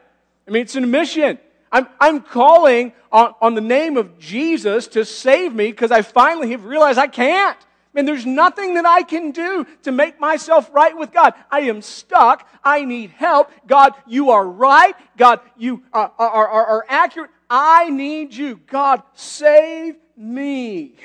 I 0.46 0.52
mean, 0.52 0.64
it's 0.64 0.76
an 0.76 0.84
admission. 0.84 1.40
I'm, 1.72 1.88
I'm 1.98 2.22
calling 2.22 2.92
on, 3.10 3.34
on 3.42 3.56
the 3.56 3.62
name 3.62 3.96
of 3.96 4.20
Jesus 4.20 4.88
to 4.90 5.06
save 5.06 5.56
me 5.56 5.72
because 5.72 5.92
I 5.92 6.02
finally 6.02 6.52
have 6.52 6.66
realized 6.66 7.00
I 7.00 7.08
can't. 7.08 7.58
Man, 7.94 8.06
there's 8.06 8.26
nothing 8.26 8.74
that 8.74 8.86
I 8.86 9.04
can 9.04 9.32
do 9.32 9.68
to 9.84 9.92
make 9.92 10.20
myself 10.20 10.70
right 10.74 10.98
with 10.98 11.12
God. 11.12 11.34
I 11.52 11.62
am 11.62 11.82
stuck. 11.82 12.48
I 12.64 12.86
need 12.86 13.12
help. 13.12 13.52
God, 13.68 13.94
you 14.08 14.32
are 14.32 14.46
right. 14.46 14.96
God, 15.16 15.42
you 15.58 15.84
uh, 15.94 16.08
are, 16.18 16.30
are, 16.30 16.48
are, 16.48 16.66
are 16.66 16.86
accurate. 16.90 17.30
I 17.50 17.90
need 17.92 18.34
you. 18.34 18.60
God, 18.66 19.04
save 19.14 19.96
me. 20.18 20.96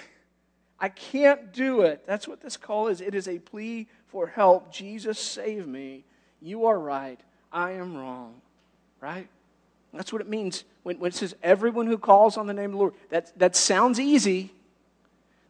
I 0.80 0.88
can't 0.88 1.52
do 1.52 1.82
it. 1.82 2.04
That's 2.06 2.26
what 2.26 2.40
this 2.40 2.56
call 2.56 2.88
is. 2.88 3.02
It 3.02 3.14
is 3.14 3.28
a 3.28 3.38
plea 3.38 3.86
for 4.06 4.26
help. 4.26 4.72
Jesus, 4.72 5.18
save 5.18 5.66
me. 5.66 6.04
You 6.40 6.66
are 6.66 6.78
right. 6.78 7.20
I 7.52 7.72
am 7.72 7.96
wrong. 7.96 8.40
Right? 9.00 9.28
That's 9.92 10.12
what 10.12 10.22
it 10.22 10.28
means 10.28 10.64
when, 10.84 10.98
when 10.98 11.10
it 11.10 11.14
says 11.14 11.34
everyone 11.42 11.86
who 11.86 11.98
calls 11.98 12.36
on 12.36 12.46
the 12.46 12.54
name 12.54 12.66
of 12.66 12.72
the 12.72 12.78
Lord. 12.78 12.94
That, 13.10 13.38
that 13.38 13.56
sounds 13.56 14.00
easy. 14.00 14.52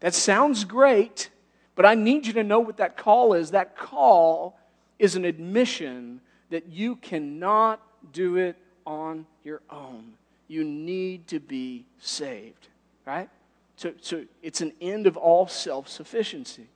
That 0.01 0.15
sounds 0.15 0.65
great. 0.65 1.31
But 1.75 1.87
I 1.87 1.95
need 1.95 2.27
you 2.27 2.33
to 2.35 2.45
know 2.45 2.61
what 2.61 2.79
that 2.79 2.97
call 2.97 3.35
is. 3.35 3.53
That 3.53 3.77
call 3.77 4.59
is 4.99 5.17
an 5.17 5.25
admission 5.25 6.21
that 6.51 6.69
you 6.69 6.97
cannot 6.97 7.81
do 8.13 8.37
it 8.37 8.57
on 8.87 9.27
your 9.45 9.63
own. 9.71 10.15
You 10.49 10.65
need 10.65 11.29
to 11.29 11.41
be 11.41 11.87
saved. 11.99 12.69
Right? 13.07 13.29
So, 13.77 13.93
so 14.01 14.25
it's 14.43 14.61
an 14.61 14.73
end 14.81 15.07
of 15.07 15.17
all 15.17 15.47
self 15.47 15.89
sufficiency, 15.89 16.67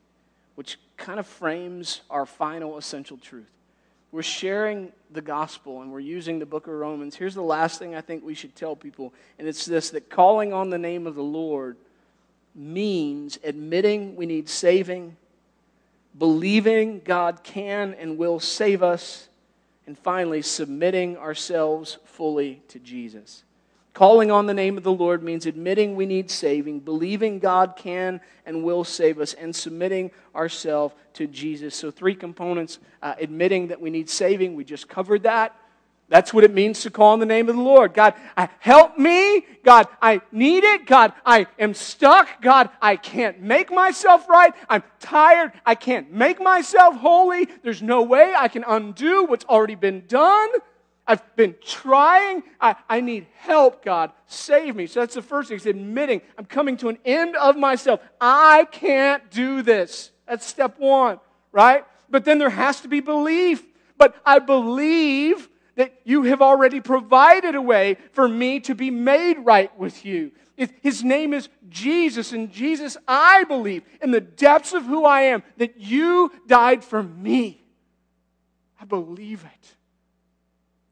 which 0.55 0.79
kind 0.95 1.19
of 1.19 1.27
frames 1.27 2.01
our 2.09 2.25
final 2.25 2.77
essential 2.77 3.17
truth 3.17 3.53
we're 4.13 4.21
sharing 4.21 4.91
the 5.09 5.23
gospel 5.23 5.81
and 5.81 5.91
we're 5.91 5.99
using 5.99 6.37
the 6.37 6.45
book 6.45 6.67
of 6.67 6.73
Romans, 6.73 7.15
here's 7.15 7.33
the 7.33 7.41
last 7.41 7.79
thing 7.79 7.95
I 7.95 8.01
think 8.01 8.23
we 8.23 8.35
should 8.35 8.55
tell 8.55 8.75
people, 8.75 9.11
and 9.39 9.47
it's 9.47 9.65
this 9.65 9.89
that 9.89 10.07
calling 10.07 10.53
on 10.53 10.69
the 10.69 10.77
name 10.77 11.07
of 11.07 11.15
the 11.15 11.23
Lord 11.23 11.77
means 12.55 13.39
admitting 13.43 14.15
we 14.15 14.25
need 14.25 14.49
saving, 14.49 15.15
believing 16.17 17.01
God 17.03 17.43
can 17.43 17.93
and 17.95 18.17
will 18.17 18.39
save 18.39 18.83
us, 18.83 19.29
and 19.85 19.97
finally 19.97 20.41
submitting 20.41 21.17
ourselves 21.17 21.97
fully 22.05 22.61
to 22.69 22.79
Jesus. 22.79 23.43
Calling 23.93 24.31
on 24.31 24.47
the 24.47 24.53
name 24.53 24.75
of 24.75 24.83
the 24.83 24.91
Lord 24.91 25.21
means 25.21 25.45
admitting 25.45 25.95
we 25.95 26.07
need 26.07 26.31
saving, 26.31 26.79
believing 26.79 27.37
God 27.37 27.75
can 27.75 28.21
and 28.45 28.63
will 28.63 28.83
save 28.83 29.19
us, 29.19 29.33
and 29.33 29.55
submitting 29.55 30.09
ourselves 30.35 30.95
to 31.13 31.27
Jesus. 31.27 31.75
So, 31.75 31.91
three 31.91 32.15
components 32.15 32.79
uh, 33.03 33.13
admitting 33.19 33.67
that 33.67 33.79
we 33.79 33.91
need 33.91 34.09
saving, 34.09 34.55
we 34.55 34.63
just 34.63 34.87
covered 34.87 35.23
that. 35.23 35.55
That's 36.13 36.31
what 36.31 36.43
it 36.43 36.53
means 36.53 36.83
to 36.83 36.91
call 36.91 37.13
on 37.13 37.19
the 37.19 37.25
name 37.25 37.49
of 37.49 37.55
the 37.55 37.61
Lord. 37.63 37.95
God, 37.95 38.13
help 38.59 38.99
me. 38.99 39.47
God, 39.63 39.87
I 39.99 40.21
need 40.31 40.63
it. 40.63 40.85
God, 40.85 41.11
I 41.25 41.47
am 41.57 41.73
stuck. 41.73 42.39
God, 42.39 42.69
I 42.79 42.97
can't 42.97 43.41
make 43.41 43.71
myself 43.71 44.29
right. 44.29 44.53
I'm 44.69 44.83
tired. 44.99 45.53
I 45.65 45.73
can't 45.73 46.11
make 46.11 46.39
myself 46.39 46.97
holy. 46.97 47.47
There's 47.63 47.81
no 47.81 48.03
way 48.03 48.31
I 48.37 48.47
can 48.47 48.63
undo 48.63 49.25
what's 49.25 49.43
already 49.45 49.73
been 49.73 50.03
done. 50.05 50.49
I've 51.07 51.35
been 51.35 51.55
trying. 51.65 52.43
I, 52.61 52.75
I 52.87 53.01
need 53.01 53.25
help, 53.39 53.83
God. 53.83 54.11
Save 54.27 54.75
me. 54.75 54.85
So 54.85 54.99
that's 54.99 55.15
the 55.15 55.23
first 55.23 55.49
thing. 55.49 55.57
It's 55.57 55.65
admitting 55.65 56.21
I'm 56.37 56.45
coming 56.45 56.77
to 56.77 56.89
an 56.89 56.99
end 57.05 57.35
of 57.37 57.57
myself. 57.57 58.01
I 58.21 58.67
can't 58.71 59.31
do 59.31 59.63
this. 59.63 60.11
That's 60.27 60.45
step 60.45 60.77
one, 60.77 61.19
right? 61.51 61.85
But 62.07 62.23
then 62.23 62.37
there 62.37 62.51
has 62.51 62.81
to 62.81 62.87
be 62.87 62.99
belief. 62.99 63.63
But 63.97 64.15
I 64.23 64.37
believe 64.37 65.49
that 65.75 65.93
you 66.03 66.23
have 66.23 66.41
already 66.41 66.79
provided 66.79 67.55
a 67.55 67.61
way 67.61 67.97
for 68.11 68.27
me 68.27 68.59
to 68.61 68.75
be 68.75 68.91
made 68.91 69.37
right 69.39 69.77
with 69.77 70.05
you. 70.05 70.31
His 70.55 71.03
name 71.03 71.33
is 71.33 71.49
Jesus, 71.69 72.31
and 72.31 72.51
Jesus, 72.51 72.95
I 73.07 73.43
believe 73.45 73.83
in 74.01 74.11
the 74.11 74.21
depths 74.21 74.73
of 74.73 74.85
who 74.85 75.03
I 75.03 75.21
am 75.21 75.41
that 75.57 75.79
you 75.79 76.31
died 76.47 76.83
for 76.83 77.01
me. 77.01 77.63
I 78.79 78.85
believe 78.85 79.43
it. 79.43 79.75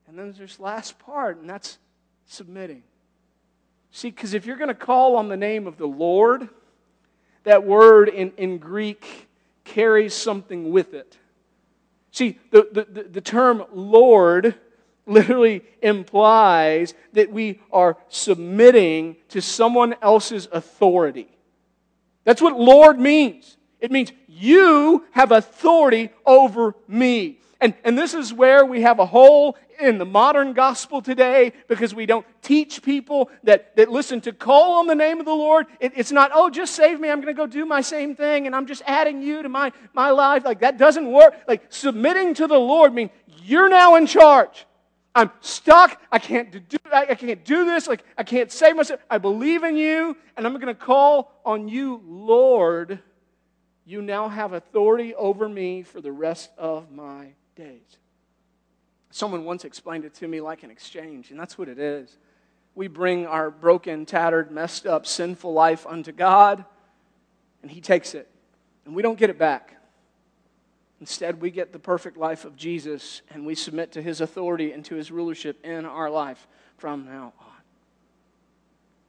And 0.07 0.17
then 0.17 0.25
there's 0.25 0.37
this 0.37 0.59
last 0.59 0.97
part, 0.97 1.37
and 1.37 1.49
that's 1.49 1.77
submitting. 2.25 2.81
See, 3.91 4.09
because 4.09 4.33
if 4.33 4.45
you're 4.45 4.57
going 4.57 4.69
to 4.69 4.73
call 4.73 5.15
on 5.15 5.29
the 5.29 5.37
name 5.37 5.67
of 5.67 5.77
the 5.77 5.85
Lord, 5.85 6.49
that 7.43 7.63
word 7.63 8.09
in, 8.09 8.31
in 8.37 8.57
Greek 8.57 9.27
carries 9.63 10.13
something 10.13 10.71
with 10.71 10.93
it. 10.93 11.17
See, 12.11 12.39
the, 12.49 12.67
the, 12.71 13.03
the 13.03 13.21
term 13.21 13.63
Lord 13.71 14.55
literally 15.05 15.63
implies 15.81 16.93
that 17.13 17.31
we 17.31 17.59
are 17.71 17.97
submitting 18.09 19.17
to 19.29 19.41
someone 19.41 19.95
else's 20.01 20.47
authority. 20.51 21.27
That's 22.23 22.41
what 22.41 22.59
Lord 22.59 22.99
means. 22.99 23.57
It 23.79 23.91
means 23.91 24.11
you 24.27 25.05
have 25.11 25.31
authority 25.31 26.09
over 26.25 26.75
me. 26.87 27.39
And, 27.59 27.73
and 27.83 27.97
this 27.97 28.13
is 28.13 28.33
where 28.33 28.65
we 28.65 28.81
have 28.81 28.99
a 28.99 29.05
hole 29.05 29.55
in 29.79 29.97
the 29.97 30.05
modern 30.05 30.53
gospel 30.53 31.01
today 31.01 31.53
because 31.67 31.93
we 31.93 32.05
don't 32.05 32.25
teach 32.41 32.81
people 32.81 33.29
that, 33.43 33.75
that 33.75 33.89
listen 33.89 34.21
to 34.21 34.33
call 34.33 34.79
on 34.79 34.87
the 34.87 34.95
name 34.95 35.19
of 35.19 35.25
the 35.25 35.33
Lord. 35.33 35.67
It, 35.79 35.93
it's 35.95 36.11
not, 36.11 36.31
oh, 36.33 36.49
just 36.49 36.75
save 36.75 36.99
me. 36.99 37.09
I'm 37.09 37.21
going 37.21 37.33
to 37.33 37.37
go 37.37 37.47
do 37.47 37.65
my 37.65 37.81
same 37.81 38.15
thing 38.15 38.45
and 38.45 38.55
I'm 38.55 38.65
just 38.65 38.81
adding 38.85 39.21
you 39.21 39.43
to 39.43 39.49
my, 39.49 39.71
my 39.93 40.11
life. 40.11 40.45
Like 40.45 40.61
that 40.61 40.77
doesn't 40.77 41.11
work. 41.11 41.35
Like 41.47 41.65
submitting 41.69 42.33
to 42.35 42.47
the 42.47 42.59
Lord 42.59 42.93
means 42.93 43.11
you're 43.43 43.69
now 43.69 43.95
in 43.95 44.05
charge. 44.07 44.65
I'm 45.13 45.31
stuck. 45.41 46.01
I 46.11 46.19
can't 46.19 46.51
do, 46.69 46.77
I 46.91 47.15
can't 47.15 47.43
do 47.43 47.65
this. 47.65 47.87
Like 47.87 48.03
I 48.17 48.23
can't 48.23 48.51
save 48.51 48.75
myself. 48.75 49.01
I 49.09 49.17
believe 49.17 49.63
in 49.63 49.75
you 49.75 50.15
and 50.37 50.45
I'm 50.45 50.53
going 50.53 50.67
to 50.67 50.73
call 50.73 51.33
on 51.45 51.67
you, 51.67 52.01
Lord. 52.05 52.99
You 53.85 54.01
now 54.01 54.29
have 54.29 54.53
authority 54.53 55.13
over 55.15 55.49
me 55.49 55.83
for 55.83 56.01
the 56.01 56.11
rest 56.11 56.51
of 56.57 56.91
my 56.91 57.33
days. 57.55 57.97
Someone 59.09 59.43
once 59.43 59.65
explained 59.65 60.05
it 60.05 60.13
to 60.15 60.27
me 60.27 60.39
like 60.39 60.63
an 60.63 60.71
exchange, 60.71 61.31
and 61.31 61.39
that's 61.39 61.57
what 61.57 61.67
it 61.67 61.77
is. 61.77 62.17
We 62.75 62.87
bring 62.87 63.25
our 63.25 63.51
broken, 63.51 64.05
tattered, 64.05 64.51
messed 64.51 64.85
up, 64.85 65.05
sinful 65.05 65.51
life 65.51 65.85
unto 65.85 66.13
God, 66.13 66.63
and 67.61 67.69
He 67.69 67.81
takes 67.81 68.15
it, 68.15 68.29
and 68.85 68.95
we 68.95 69.01
don't 69.01 69.19
get 69.19 69.29
it 69.29 69.37
back. 69.37 69.75
Instead, 71.01 71.41
we 71.41 71.49
get 71.49 71.73
the 71.73 71.79
perfect 71.79 72.15
life 72.15 72.45
of 72.45 72.55
Jesus, 72.55 73.23
and 73.31 73.43
we 73.43 73.55
submit 73.55 73.91
to 73.93 74.01
His 74.03 74.21
authority 74.21 74.71
and 74.71 74.85
to 74.85 74.95
His 74.95 75.11
rulership 75.11 75.65
in 75.65 75.83
our 75.83 76.11
life 76.11 76.47
from 76.77 77.05
now 77.05 77.33
on. 77.39 77.47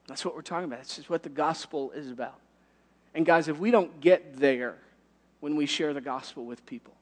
That's 0.08 0.24
what 0.24 0.34
we're 0.34 0.40
talking 0.40 0.64
about. 0.64 0.80
This 0.80 0.98
is 0.98 1.10
what 1.10 1.22
the 1.22 1.28
gospel 1.28 1.90
is 1.92 2.10
about. 2.10 2.40
And 3.14 3.26
guys, 3.26 3.46
if 3.46 3.58
we 3.58 3.70
don't 3.70 4.00
get 4.00 4.36
there 4.36 4.76
when 5.40 5.54
we 5.54 5.66
share 5.66 5.92
the 5.92 6.00
gospel 6.00 6.46
with 6.46 6.64
people, 6.64 6.94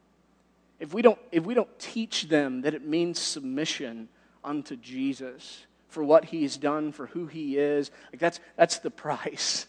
if 0.80 0.92
we 0.92 1.02
don't, 1.02 1.18
if 1.30 1.44
we 1.44 1.54
don't 1.54 1.78
teach 1.78 2.28
them 2.28 2.62
that 2.62 2.75
it 2.75 2.85
means 2.85 3.20
submission 3.20 4.09
unto 4.42 4.75
Jesus 4.75 5.66
for 5.88 6.02
what 6.02 6.25
he's 6.25 6.56
done, 6.56 6.90
for 6.90 7.06
who 7.06 7.26
he 7.26 7.56
is, 7.59 7.92
like 8.12 8.18
that's, 8.18 8.40
that's 8.56 8.78
the 8.80 8.90
price, 8.90 9.66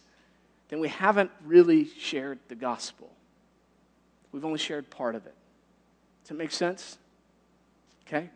then 0.70 0.80
we 0.80 0.88
haven't 0.88 1.30
really 1.46 1.86
shared 1.86 2.40
the 2.48 2.56
gospel. 2.56 3.12
We've 4.32 4.46
only 4.46 4.60
shared 4.60 4.90
part 4.90 5.16
of 5.16 5.26
it. 5.26 5.34
Does 6.24 6.30
that 6.30 6.36
make 6.36 6.52
sense? 6.52 6.98
Okay? 8.08 8.30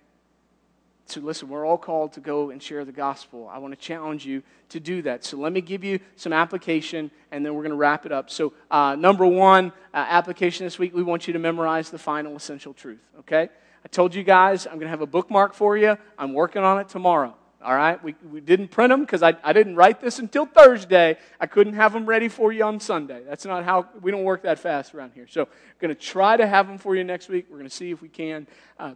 So, 1.07 1.21
listen, 1.21 1.49
we're 1.49 1.65
all 1.65 1.77
called 1.77 2.13
to 2.13 2.19
go 2.19 2.49
and 2.49 2.61
share 2.61 2.83
the 2.83 2.91
gospel. 2.91 3.47
I 3.51 3.59
want 3.59 3.73
to 3.73 3.79
challenge 3.79 4.25
you 4.25 4.41
to 4.69 4.79
do 4.79 5.03
that. 5.03 5.23
So, 5.23 5.37
let 5.37 5.53
me 5.53 5.61
give 5.61 5.83
you 5.83 5.99
some 6.15 6.33
application 6.33 7.11
and 7.31 7.45
then 7.45 7.53
we're 7.53 7.61
going 7.61 7.71
to 7.71 7.77
wrap 7.77 8.07
it 8.07 8.11
up. 8.11 8.31
So, 8.31 8.53
uh, 8.71 8.95
number 8.95 9.25
one 9.25 9.71
uh, 9.93 9.97
application 10.09 10.65
this 10.65 10.79
week, 10.79 10.95
we 10.95 11.03
want 11.03 11.27
you 11.27 11.33
to 11.33 11.39
memorize 11.39 11.91
the 11.91 11.99
final 11.99 12.35
essential 12.35 12.73
truth, 12.73 13.07
okay? 13.19 13.49
I 13.83 13.87
told 13.87 14.15
you 14.15 14.23
guys 14.23 14.65
I'm 14.65 14.73
going 14.73 14.85
to 14.85 14.89
have 14.89 15.01
a 15.01 15.07
bookmark 15.07 15.53
for 15.53 15.77
you. 15.77 15.95
I'm 16.17 16.33
working 16.33 16.63
on 16.63 16.79
it 16.79 16.89
tomorrow. 16.89 17.35
All 17.65 17.75
right? 17.75 18.01
We, 18.03 18.15
we 18.31 18.41
didn't 18.41 18.69
print 18.69 18.89
them 18.91 19.01
because 19.01 19.23
I, 19.23 19.35
I 19.43 19.51
didn't 19.51 19.75
write 19.75 19.99
this 19.99 20.19
until 20.19 20.45
Thursday. 20.45 21.17
I 21.39 21.47
couldn't 21.47 21.73
have 21.73 21.93
them 21.93 22.05
ready 22.05 22.27
for 22.27 22.51
you 22.51 22.63
on 22.63 22.79
Sunday. 22.79 23.23
That's 23.27 23.45
not 23.45 23.63
how, 23.63 23.87
we 24.01 24.11
don't 24.11 24.23
work 24.23 24.43
that 24.43 24.59
fast 24.59 24.93
around 24.95 25.11
here. 25.13 25.27
So, 25.27 25.41
I'm 25.41 25.47
going 25.79 25.93
to 25.93 25.99
try 25.99 26.37
to 26.37 26.47
have 26.47 26.67
them 26.67 26.77
for 26.77 26.95
you 26.95 27.03
next 27.03 27.27
week. 27.27 27.47
We're 27.49 27.57
going 27.57 27.69
to 27.69 27.75
see 27.75 27.91
if 27.91 28.01
we 28.01 28.09
can. 28.09 28.47
Uh, 28.79 28.93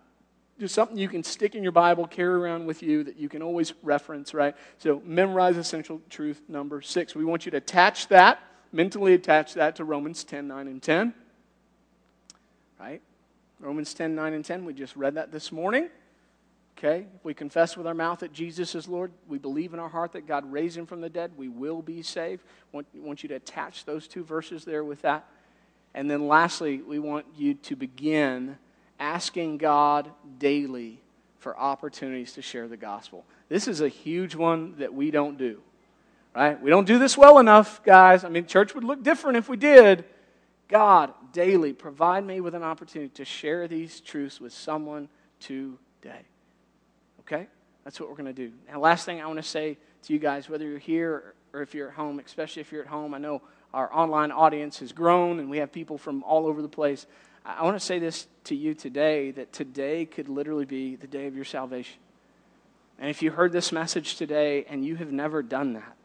something 0.65 0.97
you 0.97 1.07
can 1.07 1.23
stick 1.23 1.55
in 1.55 1.63
your 1.63 1.71
Bible, 1.71 2.05
carry 2.05 2.33
around 2.33 2.65
with 2.65 2.83
you 2.83 3.03
that 3.05 3.17
you 3.17 3.29
can 3.29 3.41
always 3.41 3.73
reference, 3.81 4.33
right? 4.33 4.55
So 4.77 5.01
memorize 5.05 5.55
essential 5.55 6.01
truth 6.09 6.41
number 6.49 6.81
six. 6.81 7.15
We 7.15 7.23
want 7.23 7.45
you 7.45 7.51
to 7.51 7.57
attach 7.57 8.09
that 8.09 8.39
mentally 8.71 9.13
attach 9.13 9.53
that 9.55 9.75
to 9.77 9.83
Romans 9.83 10.23
10, 10.23 10.47
9, 10.47 10.67
and 10.67 10.81
10. 10.81 11.13
Right? 12.79 13.01
Romans 13.59 13.93
10, 13.93 14.15
9, 14.15 14.33
and 14.33 14.45
10. 14.45 14.65
We 14.65 14.73
just 14.73 14.95
read 14.95 15.15
that 15.15 15.31
this 15.31 15.51
morning. 15.51 15.89
Okay? 16.79 17.07
If 17.13 17.25
we 17.25 17.33
confess 17.33 17.75
with 17.75 17.85
our 17.85 17.93
mouth 17.93 18.19
that 18.19 18.31
Jesus 18.31 18.73
is 18.73 18.87
Lord, 18.87 19.11
we 19.27 19.37
believe 19.37 19.73
in 19.73 19.79
our 19.79 19.89
heart 19.89 20.13
that 20.13 20.25
God 20.25 20.49
raised 20.49 20.77
him 20.77 20.85
from 20.85 21.01
the 21.01 21.09
dead, 21.09 21.33
we 21.35 21.49
will 21.49 21.81
be 21.81 22.01
saved. 22.01 22.41
Want, 22.71 22.87
want 22.95 23.21
you 23.21 23.29
to 23.29 23.35
attach 23.35 23.83
those 23.83 24.07
two 24.07 24.23
verses 24.23 24.63
there 24.63 24.85
with 24.85 25.01
that. 25.01 25.27
And 25.93 26.09
then 26.09 26.27
lastly, 26.27 26.81
we 26.81 26.97
want 26.97 27.25
you 27.35 27.55
to 27.55 27.75
begin 27.75 28.57
asking 28.97 29.57
God 29.57 30.09
daily 30.37 31.01
for 31.39 31.57
opportunities 31.57 32.33
to 32.33 32.41
share 32.41 32.69
the 32.69 32.77
gospel. 32.77 33.25
This 33.49 33.67
is 33.67 33.81
a 33.81 33.89
huge 33.89 34.35
one 34.35 34.75
that 34.77 34.93
we 34.93 35.11
don't 35.11 35.37
do. 35.37 35.61
Right? 36.33 36.61
We 36.61 36.69
don't 36.69 36.85
do 36.85 36.97
this 36.97 37.17
well 37.17 37.39
enough, 37.39 37.83
guys. 37.83 38.23
I 38.23 38.29
mean, 38.29 38.45
church 38.45 38.73
would 38.73 38.85
look 38.85 39.03
different 39.03 39.37
if 39.37 39.49
we 39.49 39.57
did. 39.57 40.05
God, 40.69 41.13
daily, 41.33 41.73
provide 41.73 42.25
me 42.25 42.39
with 42.39 42.55
an 42.55 42.63
opportunity 42.63 43.09
to 43.15 43.25
share 43.25 43.67
these 43.67 43.99
truths 43.99 44.39
with 44.39 44.53
someone 44.53 45.09
today. 45.41 46.21
Okay? 47.31 47.47
That's 47.83 47.99
what 47.99 48.09
we're 48.09 48.15
going 48.15 48.33
to 48.33 48.33
do. 48.33 48.51
Now, 48.69 48.79
last 48.79 49.05
thing 49.05 49.21
I 49.21 49.27
want 49.27 49.37
to 49.37 49.43
say 49.43 49.77
to 50.03 50.13
you 50.13 50.19
guys, 50.19 50.49
whether 50.49 50.65
you're 50.65 50.79
here 50.79 51.33
or 51.53 51.61
if 51.61 51.73
you're 51.73 51.89
at 51.89 51.93
home, 51.95 52.19
especially 52.19 52.61
if 52.61 52.71
you're 52.71 52.81
at 52.81 52.87
home, 52.87 53.13
I 53.13 53.17
know 53.17 53.41
our 53.73 53.93
online 53.93 54.31
audience 54.31 54.79
has 54.79 54.91
grown 54.91 55.39
and 55.39 55.49
we 55.49 55.57
have 55.59 55.71
people 55.71 55.97
from 55.97 56.23
all 56.23 56.47
over 56.47 56.61
the 56.61 56.67
place. 56.69 57.05
I 57.45 57.63
want 57.63 57.79
to 57.79 57.85
say 57.85 57.99
this 57.99 58.27
to 58.45 58.55
you 58.55 58.73
today 58.73 59.31
that 59.31 59.53
today 59.53 60.05
could 60.05 60.27
literally 60.27 60.65
be 60.65 60.95
the 60.95 61.07
day 61.07 61.27
of 61.27 61.35
your 61.35 61.45
salvation. 61.45 61.97
And 62.99 63.09
if 63.09 63.21
you 63.21 63.31
heard 63.31 63.51
this 63.51 63.71
message 63.71 64.15
today 64.15 64.65
and 64.67 64.83
you 64.83 64.95
have 64.97 65.11
never 65.11 65.41
done 65.41 65.73
that, 65.73 65.95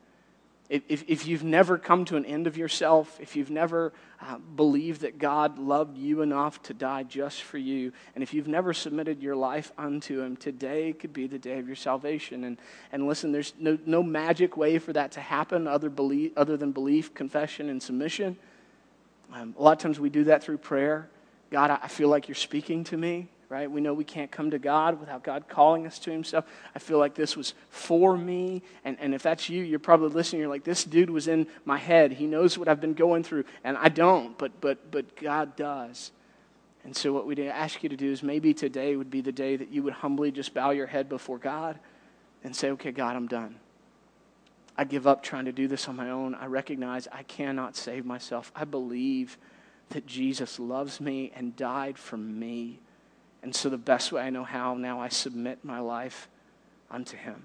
if, 0.71 1.04
if 1.06 1.26
you've 1.26 1.44
never 1.44 1.76
come 1.76 2.06
to 2.06 2.16
an 2.16 2.25
end 2.25 2.47
of 2.47 2.56
yourself, 2.56 3.18
if 3.21 3.37
you've 3.37 3.50
never 3.50 3.92
uh, 4.21 4.38
believed 4.38 5.02
that 5.02 5.18
God 5.18 5.59
loved 5.59 5.99
you 5.99 6.23
enough 6.23 6.62
to 6.62 6.75
die 6.75 7.02
just 7.02 7.42
for 7.42 7.59
you, 7.59 7.92
and 8.14 8.23
if 8.23 8.33
you've 8.33 8.49
never 8.49 8.73
submitted 8.73 9.23
your 9.23 9.37
life 9.37 9.73
unto 9.76 10.23
Him, 10.23 10.37
today 10.37 10.94
could 10.94 11.12
be 11.12 11.26
the 11.26 11.38
day 11.38 11.59
of 11.59 11.66
your 11.66 11.76
salvation. 11.76 12.44
And, 12.44 12.56
and 12.92 13.06
listen, 13.06 13.30
there's 13.30 13.52
no, 13.59 13.76
no 13.85 14.02
magic 14.02 14.56
way 14.56 14.78
for 14.78 14.94
that 14.94 15.12
to 15.12 15.21
happen 15.21 15.66
other, 15.66 15.90
belief, 15.90 16.33
other 16.37 16.56
than 16.56 16.73
belief, 16.73 17.12
confession, 17.12 17.68
and 17.68 17.83
submission. 17.83 18.38
Um, 19.35 19.54
a 19.59 19.62
lot 19.62 19.73
of 19.73 19.78
times 19.78 20.00
we 20.00 20.09
do 20.09 20.25
that 20.25 20.42
through 20.42 20.59
prayer. 20.59 21.09
God, 21.50 21.71
I 21.71 21.88
feel 21.88 22.09
like 22.09 22.26
you're 22.26 22.35
speaking 22.35 22.85
to 22.85 22.97
me 22.97 23.28
right? 23.54 23.70
We 23.70 23.80
know 23.80 23.94
we 23.94 24.02
can't 24.02 24.32
come 24.32 24.50
to 24.50 24.58
God 24.58 24.99
without 24.99 25.23
God 25.23 25.46
calling 25.49 25.87
us 25.87 26.00
to 26.00 26.11
Himself. 26.11 26.44
I 26.75 26.80
feel 26.80 26.99
like 26.99 27.14
this 27.14 27.37
was 27.37 27.54
for 27.70 28.16
me. 28.16 28.62
And, 28.84 28.96
and 28.99 29.14
if 29.14 29.23
that's 29.23 29.49
you, 29.49 29.62
you're 29.62 29.78
probably 29.78 30.08
listening. 30.08 30.40
You're 30.40 30.50
like, 30.50 30.64
this 30.64 30.82
dude 30.82 31.08
was 31.08 31.28
in 31.28 31.46
my 31.64 31.78
head. 31.78 32.11
He 32.11 32.26
knows 32.26 32.58
what 32.58 32.66
I've 32.66 32.80
been 32.80 32.94
going 32.94 33.23
through. 33.23 33.44
And 33.62 33.78
I 33.78 33.90
don't, 33.90 34.37
but, 34.37 34.61
but, 34.61 34.90
but 34.90 35.14
God 35.14 35.54
does. 35.54 36.11
And 36.82 36.96
so, 36.96 37.12
what 37.12 37.26
we'd 37.26 37.38
ask 37.38 37.80
you 37.84 37.88
to 37.90 37.96
do 37.96 38.11
is 38.11 38.25
maybe 38.25 38.54
today 38.54 38.96
would 38.96 39.08
be 39.08 39.20
the 39.20 39.30
day 39.30 39.54
that 39.54 39.70
you 39.70 39.84
would 39.84 39.92
humbly 39.94 40.32
just 40.32 40.52
bow 40.52 40.70
your 40.70 40.88
head 40.88 41.08
before 41.08 41.38
God 41.38 41.78
and 42.42 42.56
say, 42.56 42.73
okay, 42.73 42.90
God, 42.90 43.14
I'm 43.14 43.28
done. 43.28 43.54
I 44.76 44.82
give 44.82 45.06
up 45.06 45.23
trying 45.23 45.44
to 45.44 45.52
do 45.52 45.68
this 45.68 45.88
on 45.88 45.94
my 45.94 46.11
own. 46.11 46.34
I 46.34 46.46
recognize 46.46 47.06
I 47.12 47.23
cannot 47.23 47.76
save 47.76 48.04
myself. 48.04 48.50
I 48.56 48.64
believe 48.64 49.38
that 49.90 50.06
Jesus 50.06 50.58
loves 50.58 51.00
me 51.00 51.30
and 51.37 51.54
died 51.54 51.96
for 51.96 52.16
me. 52.16 52.80
And 53.44 53.54
so, 53.54 53.68
the 53.68 53.78
best 53.78 54.10
way 54.10 54.22
I 54.22 54.30
know 54.30 54.42
how, 54.42 54.74
now 54.74 55.00
I 55.00 55.08
submit 55.08 55.58
my 55.62 55.78
life 55.78 56.28
unto 56.90 57.16
Him. 57.16 57.44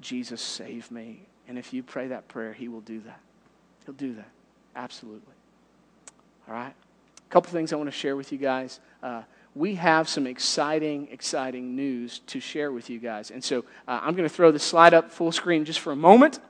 Jesus, 0.00 0.42
save 0.42 0.90
me. 0.90 1.22
And 1.46 1.56
if 1.56 1.72
you 1.72 1.84
pray 1.84 2.08
that 2.08 2.26
prayer, 2.26 2.52
He 2.52 2.66
will 2.66 2.80
do 2.80 3.00
that. 3.02 3.20
He'll 3.86 3.94
do 3.94 4.12
that. 4.14 4.28
Absolutely. 4.74 5.34
All 6.48 6.54
right? 6.54 6.74
A 6.74 7.32
couple 7.32 7.52
things 7.52 7.72
I 7.72 7.76
want 7.76 7.86
to 7.86 7.96
share 7.96 8.16
with 8.16 8.32
you 8.32 8.38
guys. 8.38 8.80
Uh, 9.02 9.22
we 9.54 9.76
have 9.76 10.08
some 10.08 10.26
exciting, 10.26 11.08
exciting 11.12 11.76
news 11.76 12.18
to 12.26 12.40
share 12.40 12.72
with 12.72 12.90
you 12.90 12.98
guys. 12.98 13.30
And 13.30 13.42
so 13.42 13.60
uh, 13.86 14.00
I'm 14.02 14.14
going 14.14 14.28
to 14.28 14.34
throw 14.34 14.50
the 14.50 14.58
slide 14.58 14.94
up 14.94 15.12
full 15.12 15.30
screen 15.30 15.64
just 15.64 15.78
for 15.78 15.92
a 15.92 15.96
moment. 15.96 16.40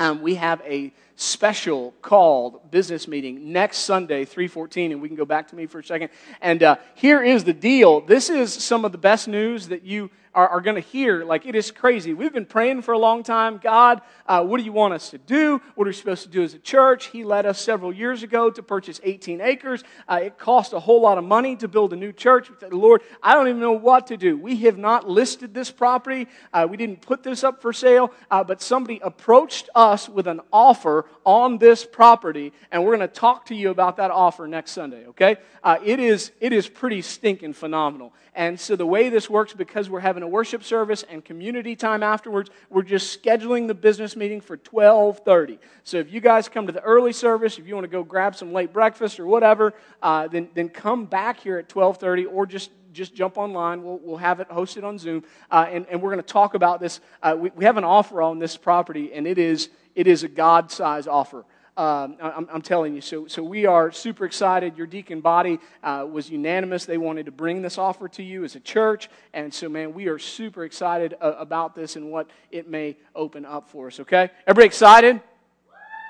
Um, 0.00 0.22
we 0.22 0.36
have 0.36 0.62
a 0.64 0.92
special 1.16 1.92
called 2.00 2.70
business 2.70 3.08
meeting 3.08 3.52
next 3.52 3.78
Sunday, 3.78 4.24
314, 4.24 4.92
and 4.92 5.02
we 5.02 5.08
can 5.08 5.16
go 5.16 5.24
back 5.24 5.48
to 5.48 5.56
me 5.56 5.66
for 5.66 5.80
a 5.80 5.84
second. 5.84 6.10
And 6.40 6.62
uh, 6.62 6.76
here 6.94 7.20
is 7.20 7.42
the 7.42 7.52
deal. 7.52 8.00
This 8.00 8.30
is 8.30 8.54
some 8.54 8.84
of 8.84 8.92
the 8.92 8.98
best 8.98 9.26
news 9.26 9.66
that 9.68 9.82
you 9.82 10.10
are, 10.38 10.48
are 10.48 10.60
going 10.60 10.76
to 10.76 10.88
hear. 10.88 11.24
Like, 11.24 11.46
it 11.46 11.56
is 11.56 11.72
crazy. 11.72 12.14
We've 12.14 12.32
been 12.32 12.46
praying 12.46 12.82
for 12.82 12.92
a 12.92 12.98
long 12.98 13.24
time. 13.24 13.58
God, 13.60 14.02
uh, 14.26 14.44
what 14.44 14.58
do 14.58 14.64
you 14.64 14.72
want 14.72 14.94
us 14.94 15.10
to 15.10 15.18
do? 15.18 15.60
What 15.74 15.86
are 15.86 15.90
we 15.90 15.94
supposed 15.94 16.22
to 16.22 16.28
do 16.28 16.44
as 16.44 16.54
a 16.54 16.60
church? 16.60 17.06
He 17.06 17.24
led 17.24 17.44
us 17.44 17.60
several 17.60 17.92
years 17.92 18.22
ago 18.22 18.48
to 18.48 18.62
purchase 18.62 19.00
18 19.02 19.40
acres. 19.40 19.82
Uh, 20.08 20.20
it 20.22 20.38
cost 20.38 20.72
a 20.72 20.78
whole 20.78 21.00
lot 21.00 21.18
of 21.18 21.24
money 21.24 21.56
to 21.56 21.66
build 21.66 21.92
a 21.92 21.96
new 21.96 22.12
church. 22.12 22.50
Lord, 22.70 23.02
I 23.20 23.34
don't 23.34 23.48
even 23.48 23.60
know 23.60 23.72
what 23.72 24.06
to 24.08 24.16
do. 24.16 24.36
We 24.36 24.54
have 24.58 24.78
not 24.78 25.08
listed 25.08 25.54
this 25.54 25.72
property. 25.72 26.28
Uh, 26.52 26.68
we 26.70 26.76
didn't 26.76 27.00
put 27.00 27.24
this 27.24 27.42
up 27.42 27.60
for 27.60 27.72
sale, 27.72 28.12
uh, 28.30 28.44
but 28.44 28.62
somebody 28.62 29.00
approached 29.02 29.68
us 29.74 29.87
with 30.08 30.26
an 30.26 30.40
offer 30.52 31.06
on 31.24 31.58
this 31.58 31.84
property, 31.84 32.52
and 32.70 32.84
we're 32.84 32.96
going 32.96 33.08
to 33.08 33.14
talk 33.14 33.46
to 33.46 33.54
you 33.54 33.70
about 33.70 33.96
that 33.96 34.10
offer 34.10 34.46
next 34.46 34.72
Sunday, 34.72 35.06
okay? 35.06 35.36
Uh, 35.62 35.78
it, 35.84 36.00
is, 36.00 36.32
it 36.40 36.52
is 36.52 36.68
pretty 36.68 37.00
stinking 37.00 37.52
phenomenal. 37.52 38.12
And 38.34 38.58
so 38.58 38.76
the 38.76 38.86
way 38.86 39.08
this 39.08 39.28
works, 39.28 39.52
because 39.52 39.90
we're 39.90 40.00
having 40.00 40.22
a 40.22 40.28
worship 40.28 40.62
service 40.62 41.04
and 41.08 41.24
community 41.24 41.74
time 41.74 42.02
afterwards, 42.02 42.50
we're 42.70 42.82
just 42.82 43.22
scheduling 43.22 43.66
the 43.66 43.74
business 43.74 44.14
meeting 44.14 44.40
for 44.40 44.56
1230. 44.56 45.58
So 45.82 45.96
if 45.96 46.12
you 46.12 46.20
guys 46.20 46.48
come 46.48 46.66
to 46.66 46.72
the 46.72 46.82
early 46.82 47.12
service, 47.12 47.58
if 47.58 47.66
you 47.66 47.74
want 47.74 47.84
to 47.84 47.88
go 47.88 48.04
grab 48.04 48.36
some 48.36 48.52
late 48.52 48.72
breakfast 48.72 49.18
or 49.18 49.26
whatever, 49.26 49.74
uh, 50.02 50.28
then, 50.28 50.48
then 50.54 50.68
come 50.68 51.06
back 51.06 51.40
here 51.40 51.58
at 51.58 51.74
1230 51.74 52.26
or 52.26 52.46
just 52.46 52.70
just 52.98 53.14
jump 53.14 53.38
online. 53.38 53.82
We'll, 53.82 53.98
we'll 54.02 54.16
have 54.18 54.40
it 54.40 54.48
hosted 54.50 54.84
on 54.84 54.98
Zoom. 54.98 55.24
Uh, 55.50 55.66
and, 55.70 55.86
and 55.88 56.02
we're 56.02 56.10
going 56.10 56.22
to 56.22 56.32
talk 56.32 56.54
about 56.54 56.80
this. 56.80 57.00
Uh, 57.22 57.36
we, 57.38 57.50
we 57.54 57.64
have 57.64 57.76
an 57.76 57.84
offer 57.84 58.20
on 58.20 58.38
this 58.38 58.56
property, 58.56 59.12
and 59.14 59.26
it 59.26 59.38
is, 59.38 59.70
it 59.94 60.06
is 60.06 60.24
a 60.24 60.28
God 60.28 60.70
size 60.70 61.06
offer. 61.06 61.44
Um, 61.76 62.16
I'm, 62.20 62.48
I'm, 62.52 62.62
telling 62.62 62.92
you. 62.96 63.00
So, 63.00 63.28
so 63.28 63.40
we 63.40 63.64
are 63.64 63.92
super 63.92 64.24
excited. 64.24 64.76
Your 64.76 64.88
deacon 64.88 65.20
body 65.20 65.60
uh, 65.84 66.04
was 66.10 66.28
unanimous. 66.28 66.86
They 66.86 66.98
wanted 66.98 67.26
to 67.26 67.32
bring 67.32 67.62
this 67.62 67.78
offer 67.78 68.08
to 68.08 68.22
you 68.24 68.42
as 68.42 68.56
a 68.56 68.60
church. 68.60 69.08
And 69.32 69.54
so, 69.54 69.68
man, 69.68 69.94
we 69.94 70.08
are 70.08 70.18
super 70.18 70.64
excited 70.64 71.14
uh, 71.20 71.34
about 71.38 71.76
this 71.76 71.94
and 71.94 72.10
what 72.10 72.28
it 72.50 72.68
may 72.68 72.96
open 73.14 73.46
up 73.46 73.68
for 73.68 73.86
us, 73.86 74.00
okay? 74.00 74.28
Everybody 74.44 74.66
excited? 74.66 75.20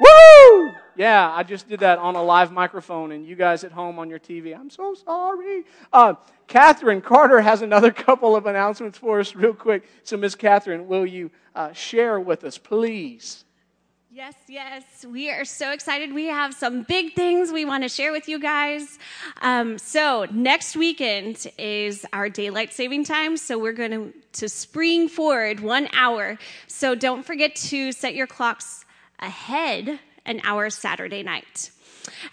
Woo! 0.00 0.37
Yeah, 0.98 1.32
I 1.32 1.44
just 1.44 1.68
did 1.68 1.78
that 1.78 2.00
on 2.00 2.16
a 2.16 2.22
live 2.24 2.50
microphone, 2.50 3.12
and 3.12 3.24
you 3.24 3.36
guys 3.36 3.62
at 3.62 3.70
home 3.70 4.00
on 4.00 4.10
your 4.10 4.18
TV, 4.18 4.52
I'm 4.52 4.68
so 4.68 4.94
sorry. 4.94 5.62
Uh, 5.92 6.14
Catherine 6.48 7.00
Carter 7.00 7.40
has 7.40 7.62
another 7.62 7.92
couple 8.06 8.34
of 8.34 8.46
announcements 8.46 8.98
for 8.98 9.20
us, 9.20 9.36
real 9.36 9.54
quick. 9.54 9.88
So, 10.02 10.16
Miss 10.16 10.34
Catherine, 10.34 10.88
will 10.88 11.06
you 11.06 11.30
uh, 11.54 11.72
share 11.72 12.18
with 12.18 12.42
us, 12.42 12.58
please? 12.58 13.44
Yes, 14.10 14.34
yes. 14.48 15.06
We 15.08 15.30
are 15.30 15.44
so 15.44 15.70
excited. 15.70 16.12
We 16.12 16.26
have 16.26 16.52
some 16.52 16.82
big 16.82 17.14
things 17.14 17.52
we 17.52 17.64
want 17.64 17.84
to 17.84 17.88
share 17.88 18.10
with 18.10 18.28
you 18.28 18.40
guys. 18.40 18.98
Um, 19.40 19.78
so, 19.78 20.26
next 20.32 20.74
weekend 20.74 21.46
is 21.58 22.04
our 22.12 22.28
daylight 22.28 22.74
saving 22.74 23.04
time. 23.04 23.36
So, 23.36 23.56
we're 23.56 23.72
going 23.72 23.92
to, 23.92 24.12
to 24.40 24.48
spring 24.48 25.08
forward 25.08 25.60
one 25.60 25.88
hour. 25.92 26.38
So, 26.66 26.96
don't 26.96 27.24
forget 27.24 27.54
to 27.54 27.92
set 27.92 28.16
your 28.16 28.26
clocks 28.26 28.84
ahead 29.20 30.00
an 30.28 30.40
hour 30.44 30.70
Saturday 30.70 31.22
night. 31.22 31.70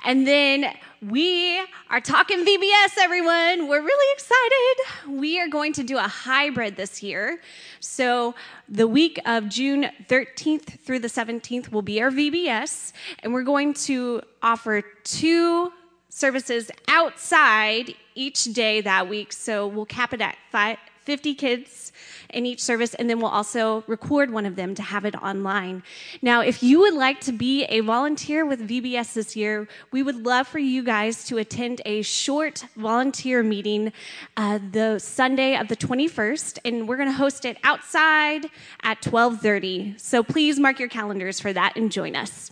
And 0.03 0.27
then 0.27 0.73
we 1.01 1.59
are 1.89 2.01
talking 2.01 2.45
VBS, 2.45 2.97
everyone. 2.99 3.67
We're 3.67 3.81
really 3.81 4.13
excited. 4.13 5.19
We 5.19 5.39
are 5.39 5.47
going 5.47 5.73
to 5.73 5.83
do 5.83 5.97
a 5.97 6.07
hybrid 6.07 6.75
this 6.75 7.01
year. 7.01 7.41
So, 7.79 8.35
the 8.67 8.87
week 8.87 9.19
of 9.25 9.49
June 9.49 9.89
13th 10.07 10.79
through 10.81 10.99
the 10.99 11.07
17th 11.07 11.71
will 11.71 11.81
be 11.81 12.01
our 12.01 12.09
VBS, 12.09 12.93
and 13.19 13.33
we're 13.33 13.43
going 13.43 13.73
to 13.73 14.21
offer 14.41 14.81
two 15.03 15.71
services 16.09 16.71
outside 16.87 17.93
each 18.15 18.45
day 18.45 18.81
that 18.81 19.09
week. 19.09 19.33
So, 19.33 19.67
we'll 19.67 19.85
cap 19.85 20.13
it 20.13 20.21
at 20.21 20.37
five, 20.51 20.77
50 21.05 21.35
kids 21.35 21.91
in 22.31 22.45
each 22.45 22.61
service, 22.61 22.93
and 22.95 23.09
then 23.09 23.19
we'll 23.19 23.31
also 23.31 23.83
record 23.87 24.31
one 24.31 24.45
of 24.45 24.55
them 24.55 24.75
to 24.75 24.81
have 24.81 25.05
it 25.05 25.15
online. 25.15 25.83
Now, 26.21 26.41
if 26.41 26.61
you 26.63 26.79
would 26.79 26.93
like 26.93 27.21
to 27.21 27.31
be 27.31 27.63
a 27.65 27.79
volunteer 27.81 28.45
with 28.45 28.67
VBS 28.67 29.13
this 29.13 29.35
year, 29.35 29.67
we 29.91 30.03
would 30.03 30.25
love 30.25 30.47
for 30.47 30.59
you 30.59 30.83
guys 30.83 31.25
to 31.25 31.37
attend 31.37 31.81
a 31.85 32.01
short 32.01 32.65
volunteer 32.75 33.43
meeting 33.43 33.93
uh, 34.35 34.59
the 34.71 34.99
Sunday 34.99 35.55
of 35.55 35.67
the 35.67 35.77
21st, 35.77 36.59
and 36.65 36.87
we're 36.87 36.97
going 36.97 37.09
to 37.09 37.13
host 37.13 37.45
it 37.45 37.57
outside 37.63 38.47
at 38.83 39.01
12:30. 39.01 39.99
So 39.99 40.23
please 40.23 40.59
mark 40.59 40.79
your 40.79 40.89
calendars 40.89 41.39
for 41.39 41.53
that 41.53 41.75
and 41.75 41.91
join 41.91 42.15
us. 42.15 42.51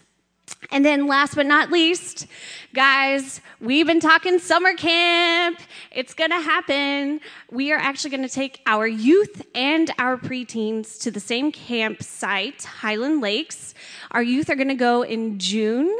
And 0.72 0.84
then, 0.84 1.08
last 1.08 1.36
but 1.36 1.46
not 1.46 1.72
least, 1.72 2.26
guys, 2.74 3.42
we've 3.60 3.86
been 3.86 4.00
talking 4.00 4.40
summer 4.40 4.74
camp. 4.74 5.60
It's 5.92 6.14
going 6.14 6.32
to 6.32 6.40
happen. 6.40 7.20
We 7.52 7.72
are 7.72 7.78
actually 7.78 8.12
going 8.12 8.28
to 8.28 8.34
take 8.34 8.62
our 8.66 8.88
youth 8.88 9.46
and 9.54 9.92
our 10.00 10.18
preteens 10.18 11.00
to 11.02 11.12
the 11.12 11.20
same 11.20 11.52
campsite, 11.52 12.64
Highland 12.64 13.22
Lakes. 13.22 13.76
Our 14.12 14.24
youth 14.24 14.50
are 14.50 14.56
going 14.56 14.70
to 14.70 14.76
go 14.76 15.04
in 15.04 15.38
June. 15.38 15.96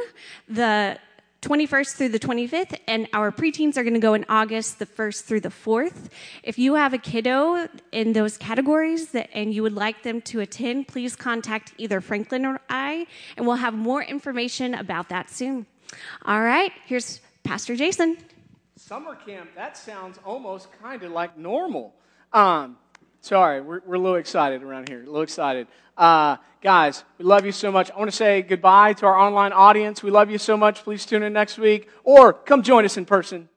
The 0.48 0.98
21st 1.44 1.96
through 1.96 2.08
the 2.08 2.18
25th, 2.18 2.78
and 2.88 3.06
our 3.12 3.30
preteens 3.30 3.76
are 3.76 3.82
going 3.82 3.94
to 3.94 4.00
go 4.00 4.14
in 4.14 4.24
August, 4.30 4.78
the 4.78 4.86
1st 4.86 5.24
through 5.24 5.40
the 5.40 5.50
4th. 5.50 6.08
If 6.42 6.58
you 6.58 6.74
have 6.74 6.94
a 6.94 6.98
kiddo 6.98 7.68
in 7.92 8.14
those 8.14 8.38
categories 8.38 9.08
that, 9.08 9.28
and 9.34 9.52
you 9.52 9.62
would 9.62 9.74
like 9.74 10.02
them 10.02 10.22
to 10.22 10.40
attend, 10.40 10.88
please 10.88 11.14
contact 11.14 11.74
either 11.76 12.00
Franklin 12.00 12.46
or 12.46 12.60
I, 12.70 13.06
and 13.36 13.46
we'll 13.46 13.56
have 13.56 13.74
more 13.74 14.02
information 14.02 14.72
about 14.72 15.10
that 15.10 15.28
soon. 15.28 15.66
All 16.24 16.40
right, 16.40 16.72
here's 16.86 17.20
Pastor 17.42 17.76
Jason. 17.76 18.16
Summer 18.76 19.14
camp, 19.14 19.50
that 19.54 19.76
sounds 19.76 20.18
almost 20.24 20.68
kind 20.82 21.02
of 21.02 21.12
like 21.12 21.36
normal. 21.36 21.94
Um, 22.32 22.78
sorry, 23.24 23.62
we're, 23.62 23.80
we're 23.86 23.94
a 23.94 23.98
little 23.98 24.16
excited 24.16 24.62
around 24.62 24.88
here, 24.88 25.02
a 25.02 25.06
little 25.06 25.22
excited. 25.22 25.66
Uh, 25.96 26.36
guys, 26.60 27.04
we 27.18 27.24
love 27.24 27.46
you 27.46 27.52
so 27.52 27.72
much. 27.72 27.90
I 27.90 27.98
want 27.98 28.10
to 28.10 28.16
say 28.16 28.42
goodbye 28.42 28.92
to 28.94 29.06
our 29.06 29.18
online 29.18 29.52
audience. 29.52 30.02
We 30.02 30.10
love 30.10 30.30
you 30.30 30.38
so 30.38 30.56
much. 30.56 30.82
Please 30.84 31.06
tune 31.06 31.22
in 31.22 31.32
next 31.32 31.56
week 31.56 31.88
or 32.02 32.32
come 32.32 32.62
join 32.62 32.84
us 32.84 32.96
in 32.96 33.06
person. 33.06 33.48